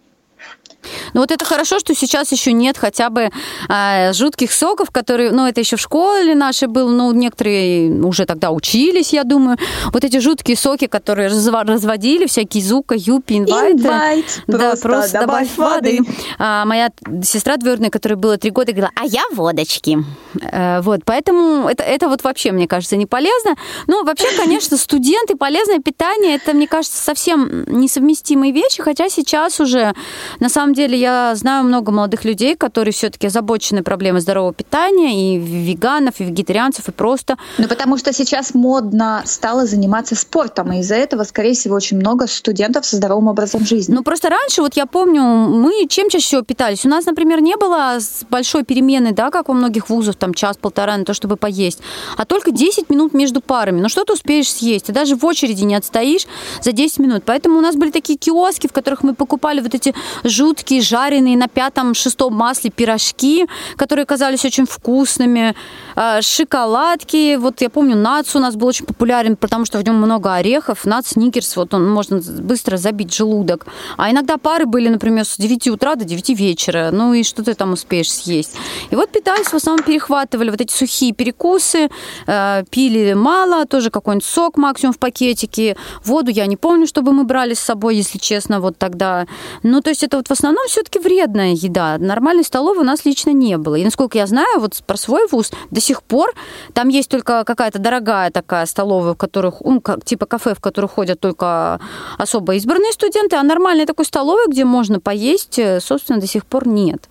Но 1.13 1.21
вот 1.21 1.31
это 1.31 1.45
хорошо, 1.45 1.79
что 1.79 1.95
сейчас 1.95 2.33
еще 2.33 2.53
нет 2.53 2.79
хотя 2.79 3.11
бы 3.11 3.31
э, 3.69 4.13
жутких 4.13 4.53
соков, 4.53 4.91
которые, 4.91 5.31
ну, 5.33 5.47
это 5.47 5.61
еще 5.61 5.77
в 5.77 5.81
школе 5.81 6.35
нашей 6.35 6.69
был, 6.69 6.89
ну, 6.89 7.13
некоторые 7.13 7.91
уже 7.91 8.25
тогда 8.25 8.51
учились, 8.51 9.13
я 9.13 9.25
думаю. 9.25 9.59
Вот 9.93 10.05
эти 10.05 10.19
жуткие 10.19 10.57
соки, 10.57 10.87
которые 10.87 11.29
разводили, 11.29 12.27
всякие 12.27 12.63
Зука, 12.63 12.95
Юпи, 12.97 13.39
Инвайт. 13.39 13.81
Инвайт, 13.81 14.43
да, 14.47 14.59
просто, 14.59 14.89
просто 14.89 15.21
добавь, 15.21 15.49
добавь 15.57 15.75
воды. 15.75 15.99
воды. 15.99 16.11
А, 16.39 16.65
моя 16.65 16.91
сестра 17.23 17.57
двоюродная, 17.57 17.91
которая 17.91 18.17
была 18.17 18.37
три 18.37 18.51
года, 18.51 18.73
говорила, 18.73 18.91
а 18.97 19.05
я 19.05 19.23
водочки. 19.33 19.99
А, 20.43 20.81
вот, 20.83 21.01
поэтому 21.05 21.69
это, 21.69 21.83
это 21.83 22.09
вот 22.09 22.25
вообще, 22.25 22.53
мне 22.53 22.67
кажется, 22.67 22.97
не 22.97 23.07
полезно. 23.07 23.57
Ну, 23.87 24.05
вообще, 24.05 24.27
конечно, 24.37 24.77
студенты, 24.77 25.37
полезное 25.37 25.79
питание, 25.79 26.37
это, 26.37 26.53
мне 26.53 26.67
кажется, 26.67 27.03
совсем 27.03 27.65
несовместимые 27.67 28.53
вещи, 28.53 28.83
хотя 28.83 29.09
сейчас 29.09 29.61
уже, 29.61 29.95
на 30.41 30.49
самом 30.49 30.75
деле, 30.75 30.99
я 31.03 31.35
знаю 31.35 31.65
много 31.65 31.91
молодых 31.91 32.25
людей, 32.25 32.57
которые 32.57 32.93
все-таки 32.93 33.27
озабочены 33.27 33.83
проблемой 33.83 34.21
здорового 34.21 34.55
питания, 34.55 35.35
и 35.35 35.39
веганов, 35.39 36.21
и 36.21 36.25
вегетарианцев, 36.25 36.89
и 36.89 36.93
просто... 36.93 37.37
Ну, 37.59 37.67
потому 37.67 37.99
что 37.99 38.13
сейчас 38.13 38.55
модно 38.55 39.23
стало 39.25 39.67
заниматься 39.67 40.15
спортом, 40.15 40.73
и 40.73 40.79
из-за 40.79 40.95
этого, 40.95 41.25
скорее 41.25 41.55
всего, 41.55 41.75
очень 41.75 41.97
много 41.97 42.27
студентов 42.27 42.87
со 42.87 42.97
здоровым 42.97 43.29
образом 43.29 43.67
жизни. 43.67 43.95
Ну, 43.95 44.03
просто 44.03 44.31
раньше, 44.31 44.63
вот 44.63 44.77
я 44.77 44.87
помню, 44.87 45.23
мы 45.23 45.87
чем 45.89 46.09
чаще 46.09 46.27
всего 46.27 46.43
питались? 46.43 46.87
У 46.87 46.89
нас, 46.89 47.05
например, 47.05 47.41
не 47.41 47.57
было 47.57 47.99
большой 48.31 48.63
перемены, 48.63 49.13
да, 49.13 49.31
как 49.31 49.49
у 49.49 49.53
многих 49.53 49.91
вузов, 49.91 50.15
там 50.17 50.35
час-полтора 50.35 50.97
на 50.97 51.05
то, 51.05 51.15
чтобы 51.15 51.37
поесть, 51.37 51.81
а 52.17 52.25
только 52.25 52.53
10 52.53 52.91
минут 52.91 53.13
между 53.13 53.41
парами. 53.41 53.81
Ну, 53.81 53.89
что 53.89 54.05
ты 54.05 54.13
успеешь 54.13 54.53
съесть? 54.53 54.87
Ты 54.87 54.93
даже 54.93 55.17
в 55.17 55.25
очереди 55.25 55.65
не 55.65 55.75
отстоишь 55.75 56.27
за 56.63 56.73
10 56.73 56.99
минут. 57.01 57.23
Поэтому 57.27 57.59
у 57.59 57.61
нас 57.61 57.75
были 57.75 57.91
такие 57.91 58.17
киоски, 58.17 58.69
в 58.69 58.73
которых 58.73 59.03
мы 59.03 59.15
покупали 59.15 59.61
вот 59.61 59.75
эти 59.75 59.95
жуткие 60.23 60.81
жареные 60.93 61.39
на 61.39 61.49
пятом-шестом 61.49 62.35
масле 62.35 62.71
пирожки, 62.71 63.47
которые 63.77 64.05
казались 64.05 64.45
очень 64.45 64.67
вкусными, 64.67 65.55
а, 65.97 66.21
шоколадки. 66.21 67.37
Вот 67.37 67.63
я 67.63 67.71
помню, 67.71 67.97
нац 67.97 68.37
у 68.37 68.39
нас 68.39 68.57
был 68.57 68.67
очень 68.67 68.85
популярен, 68.85 69.37
потому 69.37 69.65
что 69.65 69.79
в 69.79 69.85
нем 69.85 69.97
много 69.97 70.35
орехов. 70.35 70.85
Нац, 70.85 71.13
сникерс, 71.13 71.57
вот 71.57 71.73
он 71.73 71.89
можно 71.89 72.21
быстро 72.21 72.77
забить 72.77 73.15
желудок. 73.15 73.67
А 73.97 74.11
иногда 74.11 74.37
пары 74.37 74.67
были, 74.67 74.89
например, 74.89 75.25
с 75.25 75.39
9 75.39 75.69
утра 75.69 75.95
до 75.95 76.05
9 76.05 76.29
вечера. 76.39 76.91
Ну 76.93 77.15
и 77.15 77.23
что 77.23 77.43
ты 77.43 77.55
там 77.55 77.73
успеешь 77.73 78.13
съесть? 78.13 78.55
И 78.91 78.97
вот 78.97 79.11
питались, 79.11 79.47
в 79.47 79.55
основном 79.55 79.87
перехватывали 79.87 80.51
вот 80.51 80.61
эти 80.61 80.73
сухие 80.73 81.15
перекусы, 81.15 81.89
а, 82.27 82.65
пили 82.71 83.15
мало, 83.15 83.65
тоже 83.65 83.91
какой-нибудь 83.91 84.29
сок 84.29 84.59
максимум 84.59 84.93
в 84.93 84.99
пакетике. 84.99 85.77
Воду 86.05 86.31
я 86.31 86.47
не 86.47 86.59
помню, 86.59 86.87
чтобы 86.87 87.13
мы 87.13 87.25
брали 87.25 87.55
с 87.55 87.61
собой, 87.61 87.97
если 87.97 88.19
честно, 88.19 88.61
вот 88.61 88.77
тогда. 88.77 89.27
Ну, 89.63 89.81
то 89.81 89.89
есть 89.89 90.03
это 90.03 90.19
вот 90.19 90.29
в 90.29 90.33
основном 90.33 90.69
все-таки 90.83 90.99
вредная 90.99 91.53
еда. 91.53 91.97
Нормальной 91.99 92.45
столовой 92.45 92.81
у 92.81 92.87
нас 92.87 93.05
лично 93.05 93.31
не 93.31 93.57
было. 93.57 93.77
И 93.77 93.85
насколько 93.85 94.19
я 94.19 94.27
знаю, 94.27 94.61
вот 94.61 94.83
про 94.87 94.97
свой 94.97 95.29
вуз 95.31 95.53
до 95.71 95.81
сих 95.81 96.03
пор 96.03 96.35
там 96.75 96.89
есть 96.89 97.09
только 97.09 97.45
какая-то 97.45 97.79
дорогая 97.79 98.31
такая 98.31 98.67
столовая, 98.67 99.15
в 99.15 99.17
которых, 99.17 99.61
ну, 99.61 99.81
как, 99.81 100.05
типа 100.05 100.27
кафе, 100.27 100.55
в 100.55 100.61
которых 100.61 100.93
ходят 100.93 101.21
только 101.21 101.81
особо 102.19 102.55
избранные 102.55 102.93
студенты, 102.93 103.37
а 103.37 103.43
нормальной 103.43 103.87
такой 103.87 104.05
столовой, 104.05 104.49
где 104.49 104.65
можно 104.65 104.99
поесть, 104.99 105.59
э, 105.59 105.81
собственно, 105.81 106.21
до 106.21 106.27
сих 106.27 106.45
пор 106.47 106.67
нет. 106.67 107.09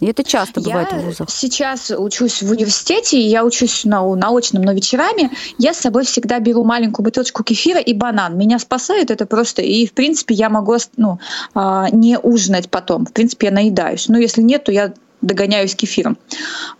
И 0.00 0.06
это 0.06 0.24
часто 0.24 0.60
бывает 0.60 0.88
я 0.92 0.98
в 0.98 1.04
вузах. 1.04 1.30
сейчас 1.30 1.92
учусь 1.96 2.42
в 2.42 2.50
университете, 2.50 3.20
я 3.20 3.44
учусь 3.44 3.84
на, 3.84 4.02
на 4.16 4.36
очном, 4.36 4.62
но 4.62 4.72
вечерами 4.72 5.30
я 5.58 5.74
с 5.74 5.78
собой 5.78 6.04
всегда 6.04 6.40
беру 6.40 6.64
маленькую 6.64 7.04
бутылочку 7.04 7.44
кефира 7.44 7.80
и 7.80 7.92
банан. 7.92 8.36
Меня 8.36 8.58
спасает 8.58 9.10
это 9.10 9.26
просто, 9.26 9.60
и 9.60 9.86
в 9.86 9.92
принципе 9.92 10.34
я 10.34 10.48
могу 10.48 10.76
ну, 10.96 11.18
а, 11.54 11.90
не 11.90 12.18
ужинать 12.18 12.70
потом. 12.70 13.04
В 13.04 13.12
принципе, 13.12 13.48
я 13.48 13.52
наедаюсь. 13.52 14.08
Но 14.08 14.18
если 14.18 14.40
нет, 14.40 14.64
то 14.64 14.72
я 14.72 14.94
догоняюсь 15.22 15.74
кефиром. 15.74 16.18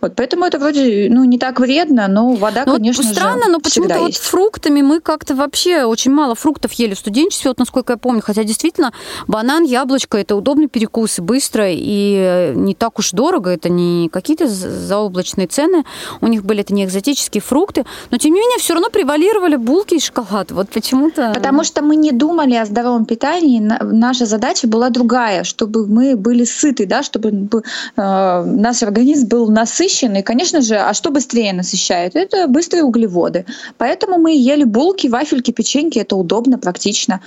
Вот, 0.01 0.13
поэтому 0.15 0.45
это 0.45 0.59
вроде 0.59 1.07
ну, 1.09 1.23
не 1.23 1.37
так 1.37 1.59
вредно, 1.59 2.07
но 2.07 2.33
вода, 2.33 2.63
ну, 2.65 2.73
конечно 2.73 3.03
вот 3.03 3.13
странно, 3.13 3.45
же, 3.45 3.51
но 3.51 3.59
почему-то 3.59 3.99
вот 3.99 4.07
есть. 4.07 4.21
фруктами 4.21 4.81
мы 4.81 4.99
как-то 4.99 5.35
вообще 5.35 5.83
очень 5.83 6.11
мало 6.11 6.35
фруктов 6.35 6.73
ели 6.73 6.93
в 6.93 6.99
студенчестве, 6.99 7.51
вот 7.51 7.59
насколько 7.59 7.93
я 7.93 7.97
помню. 7.97 8.21
Хотя 8.21 8.43
действительно 8.43 8.93
банан, 9.27 9.63
яблочко– 9.63 10.17
это 10.19 10.35
удобный 10.35 10.67
перекус, 10.67 11.19
и 11.19 11.21
быстро, 11.21 11.65
и 11.69 12.53
не 12.55 12.73
так 12.75 12.99
уж 12.99 13.11
дорого. 13.11 13.51
Это 13.51 13.69
не 13.69 14.09
какие-то 14.09 14.47
заоблачные 14.47 15.47
цены. 15.47 15.83
У 16.21 16.27
них 16.27 16.43
были 16.43 16.61
это 16.61 16.73
не 16.73 16.85
экзотические 16.85 17.41
фрукты. 17.41 17.85
Но, 18.09 18.17
тем 18.17 18.33
не 18.33 18.39
менее, 18.39 18.59
все 18.59 18.73
равно 18.73 18.89
превалировали 18.89 19.55
булки 19.55 19.95
и 19.95 19.99
шоколад. 19.99 20.51
Вот 20.51 20.69
почему-то... 20.69 21.31
Потому 21.33 21.63
что 21.63 21.81
мы 21.81 21.95
не 21.95 22.11
думали 22.11 22.55
о 22.55 22.65
здоровом 22.65 23.05
питании. 23.05 23.59
Наша 23.59 24.25
задача 24.25 24.67
была 24.67 24.89
другая, 24.89 25.43
чтобы 25.43 25.87
мы 25.87 26.15
были 26.15 26.43
сыты, 26.43 26.85
да, 26.85 27.03
чтобы 27.03 27.29
э, 27.29 28.30
наш 28.45 28.83
организм 28.83 29.27
был 29.27 29.49
насыщен, 29.49 30.15
и, 30.15 30.21
конечно 30.21 30.61
же, 30.61 30.75
а 30.75 30.93
что 30.93 31.11
быстрее 31.11 31.53
насыщает? 31.53 32.15
Это 32.15 32.47
быстрые 32.47 32.83
углеводы. 32.83 33.45
Поэтому 33.77 34.17
мы 34.17 34.35
ели 34.35 34.63
булки, 34.63 35.07
вафельки, 35.07 35.51
печеньки, 35.51 35.99
это 35.99 36.15
удобно, 36.15 36.57
практично. 36.57 37.21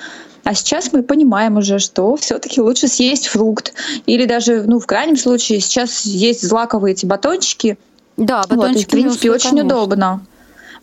А 0.44 0.54
сейчас 0.54 0.92
мы 0.92 1.02
понимаем 1.02 1.56
уже, 1.56 1.78
что 1.78 2.16
все-таки 2.16 2.60
лучше 2.60 2.88
съесть 2.88 3.28
фрукт. 3.28 3.72
Или 4.06 4.26
даже, 4.26 4.64
ну, 4.66 4.78
в 4.78 4.86
крайнем 4.86 5.16
случае, 5.16 5.60
сейчас 5.60 6.04
есть 6.04 6.46
злаковые 6.46 6.92
эти 6.92 7.06
батончики. 7.06 7.78
Да, 8.16 8.42
батончики. 8.42 8.74
Вот, 8.74 8.76
и, 8.76 8.84
в 8.84 8.88
принципе, 8.88 9.30
очень 9.30 9.50
конечно. 9.50 9.76
удобно 9.76 10.20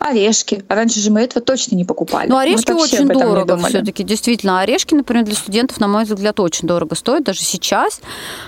орешки. 0.02 0.64
А 0.68 0.76
раньше 0.76 1.00
же 1.00 1.12
мы 1.12 1.22
этого 1.22 1.46
точно 1.46 1.76
не 1.76 1.86
покупали. 1.86 2.28
Ну, 2.30 2.38
орешки 2.38 2.72
очень 2.72 3.08
дорого 3.08 3.58
все-таки, 3.58 4.04
действительно. 4.04 4.62
Орешки, 4.62 4.96
например, 4.96 5.26
для 5.26 5.36
студентов, 5.36 5.80
на 5.80 5.88
мой 5.88 6.04
взгляд, 6.04 6.40
очень 6.40 6.68
дорого 6.68 6.96
стоят, 6.96 7.24
даже 7.24 7.42
сейчас. 7.42 8.02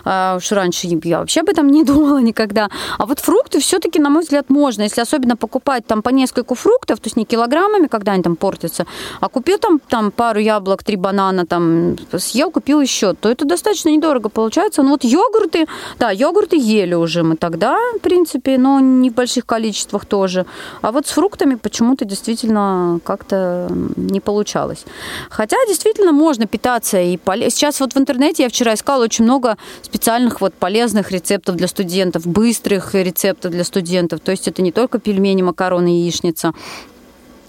А, 0.04 0.36
уж 0.38 0.52
раньше 0.52 0.88
я 1.04 1.20
вообще 1.20 1.42
об 1.42 1.50
этом 1.50 1.68
не 1.68 1.84
думала 1.86 2.20
никогда. 2.20 2.70
А 2.98 3.06
вот 3.06 3.20
фрукты 3.20 3.60
все-таки, 3.60 4.00
на 4.00 4.10
мой 4.10 4.24
взгляд, 4.24 4.50
можно. 4.50 4.84
Если 4.84 5.02
особенно 5.02 5.38
покупать 5.38 5.86
там 5.86 6.02
по 6.02 6.10
несколько 6.10 6.56
фруктов, 6.56 7.00
то 7.00 7.08
есть 7.08 7.18
не 7.18 7.26
килограммами, 7.26 7.88
когда 7.88 8.14
они 8.14 8.24
там 8.24 8.36
портятся, 8.36 8.86
а 9.22 9.30
купил 9.30 9.58
там, 9.60 9.80
там 9.80 10.12
пару 10.12 10.40
яблок, 10.40 10.84
три 10.84 10.96
банана, 10.96 11.46
там 11.46 11.96
съел, 12.18 12.52
купил 12.52 12.82
еще, 12.82 13.14
то 13.14 13.30
это 13.30 13.46
достаточно 13.46 13.90
недорого 13.90 14.30
получается. 14.30 14.82
Ну 14.82 14.90
вот 14.90 15.04
йогурты, 15.04 15.68
да, 16.00 16.12
йогурты 16.12 16.58
ели 16.58 16.96
уже 16.96 17.24
мы 17.24 17.36
тогда, 17.36 17.78
в 17.96 18.00
принципе, 18.00 18.58
но 18.58 18.80
не 18.80 19.10
в 19.10 19.14
больших 19.14 19.46
количествах 19.46 20.06
тоже. 20.06 20.46
А 20.82 20.92
вот 20.92 21.08
с 21.08 21.12
фруктами 21.12 21.43
продуктами 21.44 21.56
почему-то 21.56 22.06
действительно 22.06 23.00
как-то 23.04 23.68
не 23.96 24.20
получалось. 24.20 24.86
Хотя 25.30 25.58
действительно 25.68 26.12
можно 26.12 26.46
питаться 26.46 27.02
и 27.02 27.18
полезно. 27.18 27.52
Сейчас 27.52 27.80
вот 27.80 27.94
в 27.94 27.98
интернете 27.98 28.44
я 28.44 28.50
вчера 28.50 28.74
искала 28.74 29.04
очень 29.04 29.26
много 29.26 29.58
специальных 29.82 30.42
вот 30.42 30.54
полезных 30.54 31.12
рецептов 31.12 31.56
для 31.56 31.68
студентов, 31.68 32.26
быстрых 32.26 32.96
рецептов 32.96 33.52
для 33.52 33.64
студентов. 33.64 34.20
То 34.20 34.32
есть 34.32 34.48
это 34.48 34.62
не 34.62 34.72
только 34.72 35.00
пельмени, 35.00 35.42
макароны, 35.42 35.88
яичница, 35.88 36.54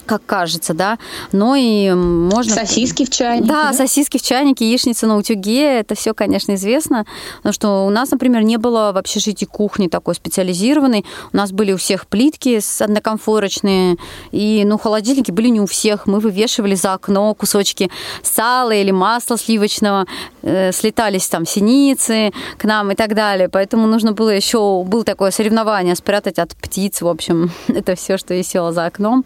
как 0.04 0.24
кажется, 0.26 0.74
да, 0.74 0.98
но 1.32 1.54
и 1.56 1.92
можно... 1.92 2.54
Сосиски 2.54 3.04
в 3.04 3.10
чайнике. 3.10 3.48
Да, 3.48 3.64
да, 3.64 3.72
сосиски 3.72 4.18
в 4.18 4.22
чайнике, 4.22 4.68
яичница 4.68 5.06
на 5.06 5.16
утюге, 5.16 5.80
это 5.80 5.94
все, 5.94 6.14
конечно, 6.14 6.54
известно, 6.54 7.06
потому 7.38 7.52
что 7.52 7.86
у 7.86 7.90
нас, 7.90 8.10
например, 8.10 8.42
не 8.42 8.56
было 8.56 8.92
в 8.92 8.96
общежитии 8.98 9.44
кухни 9.44 9.88
такой 9.88 10.14
специализированной, 10.14 11.04
у 11.32 11.36
нас 11.36 11.52
были 11.52 11.72
у 11.72 11.76
всех 11.76 12.06
плитки 12.06 12.60
однокомфорочные, 12.82 13.96
и, 14.32 14.64
ну, 14.64 14.78
холодильники 14.78 15.30
были 15.30 15.48
не 15.48 15.60
у 15.60 15.66
всех, 15.66 16.06
мы 16.06 16.20
вывешивали 16.20 16.74
за 16.74 16.94
окно 16.94 17.34
кусочки 17.34 17.90
сала 18.22 18.72
или 18.72 18.90
масла 18.90 19.38
сливочного, 19.38 20.06
э, 20.42 20.72
слетались 20.72 21.26
там 21.28 21.46
синицы 21.46 22.32
к 22.58 22.64
нам 22.64 22.92
и 22.92 22.94
так 22.94 23.14
далее, 23.14 23.48
поэтому 23.48 23.86
нужно 23.86 24.12
было 24.12 24.30
еще, 24.30 24.82
было 24.84 25.04
такое 25.04 25.30
соревнование 25.30 25.94
спрятать 25.94 26.38
от 26.38 26.54
птиц, 26.56 27.02
в 27.02 27.08
общем, 27.08 27.50
это 27.68 27.94
все, 27.94 28.18
что 28.18 28.34
висело 28.34 28.72
за 28.72 28.86
окном. 28.86 29.24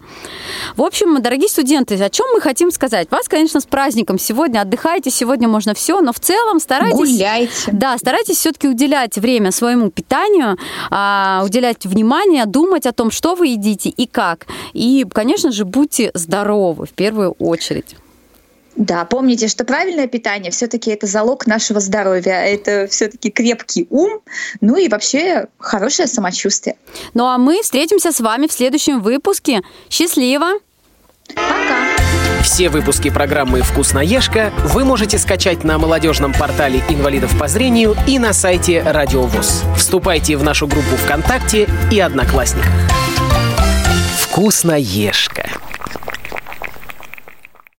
В 0.75 0.81
общем, 0.81 1.21
дорогие 1.21 1.49
студенты, 1.49 1.95
о 1.95 2.09
чем 2.09 2.27
мы 2.33 2.41
хотим 2.41 2.71
сказать? 2.71 3.09
Вас, 3.11 3.27
конечно, 3.27 3.59
с 3.59 3.65
праздником 3.65 4.19
сегодня. 4.19 4.61
Отдыхайте, 4.61 5.09
сегодня 5.09 5.47
можно 5.47 5.73
все, 5.73 6.01
но 6.01 6.13
в 6.13 6.19
целом 6.19 6.59
старайтесь... 6.59 7.17
Гуляйте. 7.17 7.71
Да, 7.71 7.97
старайтесь 7.97 8.37
все-таки 8.37 8.67
уделять 8.67 9.17
время 9.17 9.51
своему 9.51 9.89
питанию, 9.89 10.57
а, 10.89 11.41
уделять 11.45 11.85
внимание, 11.85 12.45
думать 12.45 12.85
о 12.85 12.91
том, 12.91 13.11
что 13.11 13.35
вы 13.35 13.47
едите 13.47 13.89
и 13.89 14.05
как. 14.07 14.47
И, 14.73 15.05
конечно 15.11 15.51
же, 15.51 15.65
будьте 15.65 16.11
здоровы 16.13 16.85
в 16.85 16.91
первую 16.91 17.31
очередь. 17.31 17.95
Да, 18.75 19.03
помните, 19.05 19.47
что 19.47 19.65
правильное 19.65 20.07
питание 20.07 20.51
все-таки 20.51 20.91
это 20.91 21.05
залог 21.05 21.47
нашего 21.47 21.79
здоровья, 21.79 22.45
это 22.45 22.87
все-таки 22.87 23.29
крепкий 23.29 23.87
ум, 23.89 24.21
ну 24.61 24.77
и 24.77 24.87
вообще 24.87 25.47
хорошее 25.57 26.07
самочувствие. 26.07 26.77
Ну 27.13 27.25
а 27.25 27.37
мы 27.37 27.61
встретимся 27.61 28.11
с 28.11 28.19
вами 28.19 28.47
в 28.47 28.53
следующем 28.53 29.01
выпуске. 29.01 29.61
Счастливо! 29.89 30.59
Пока! 31.35 31.99
Все 32.43 32.69
выпуски 32.69 33.09
программы 33.09 33.61
«Вкусноежка» 33.61 34.53
вы 34.63 34.85
можете 34.85 35.17
скачать 35.17 35.63
на 35.63 35.77
молодежном 35.77 36.33
портале 36.33 36.81
инвалидов 36.89 37.37
по 37.37 37.47
зрению 37.47 37.95
и 38.07 38.17
на 38.17 38.33
сайте 38.33 38.81
Радио 38.81 39.23
ВОЗ. 39.23 39.63
Вступайте 39.77 40.37
в 40.37 40.43
нашу 40.43 40.65
группу 40.67 40.95
ВКонтакте 40.95 41.67
и 41.91 41.99
Одноклассниках. 41.99 42.71
«Вкусноежка». 44.17 45.58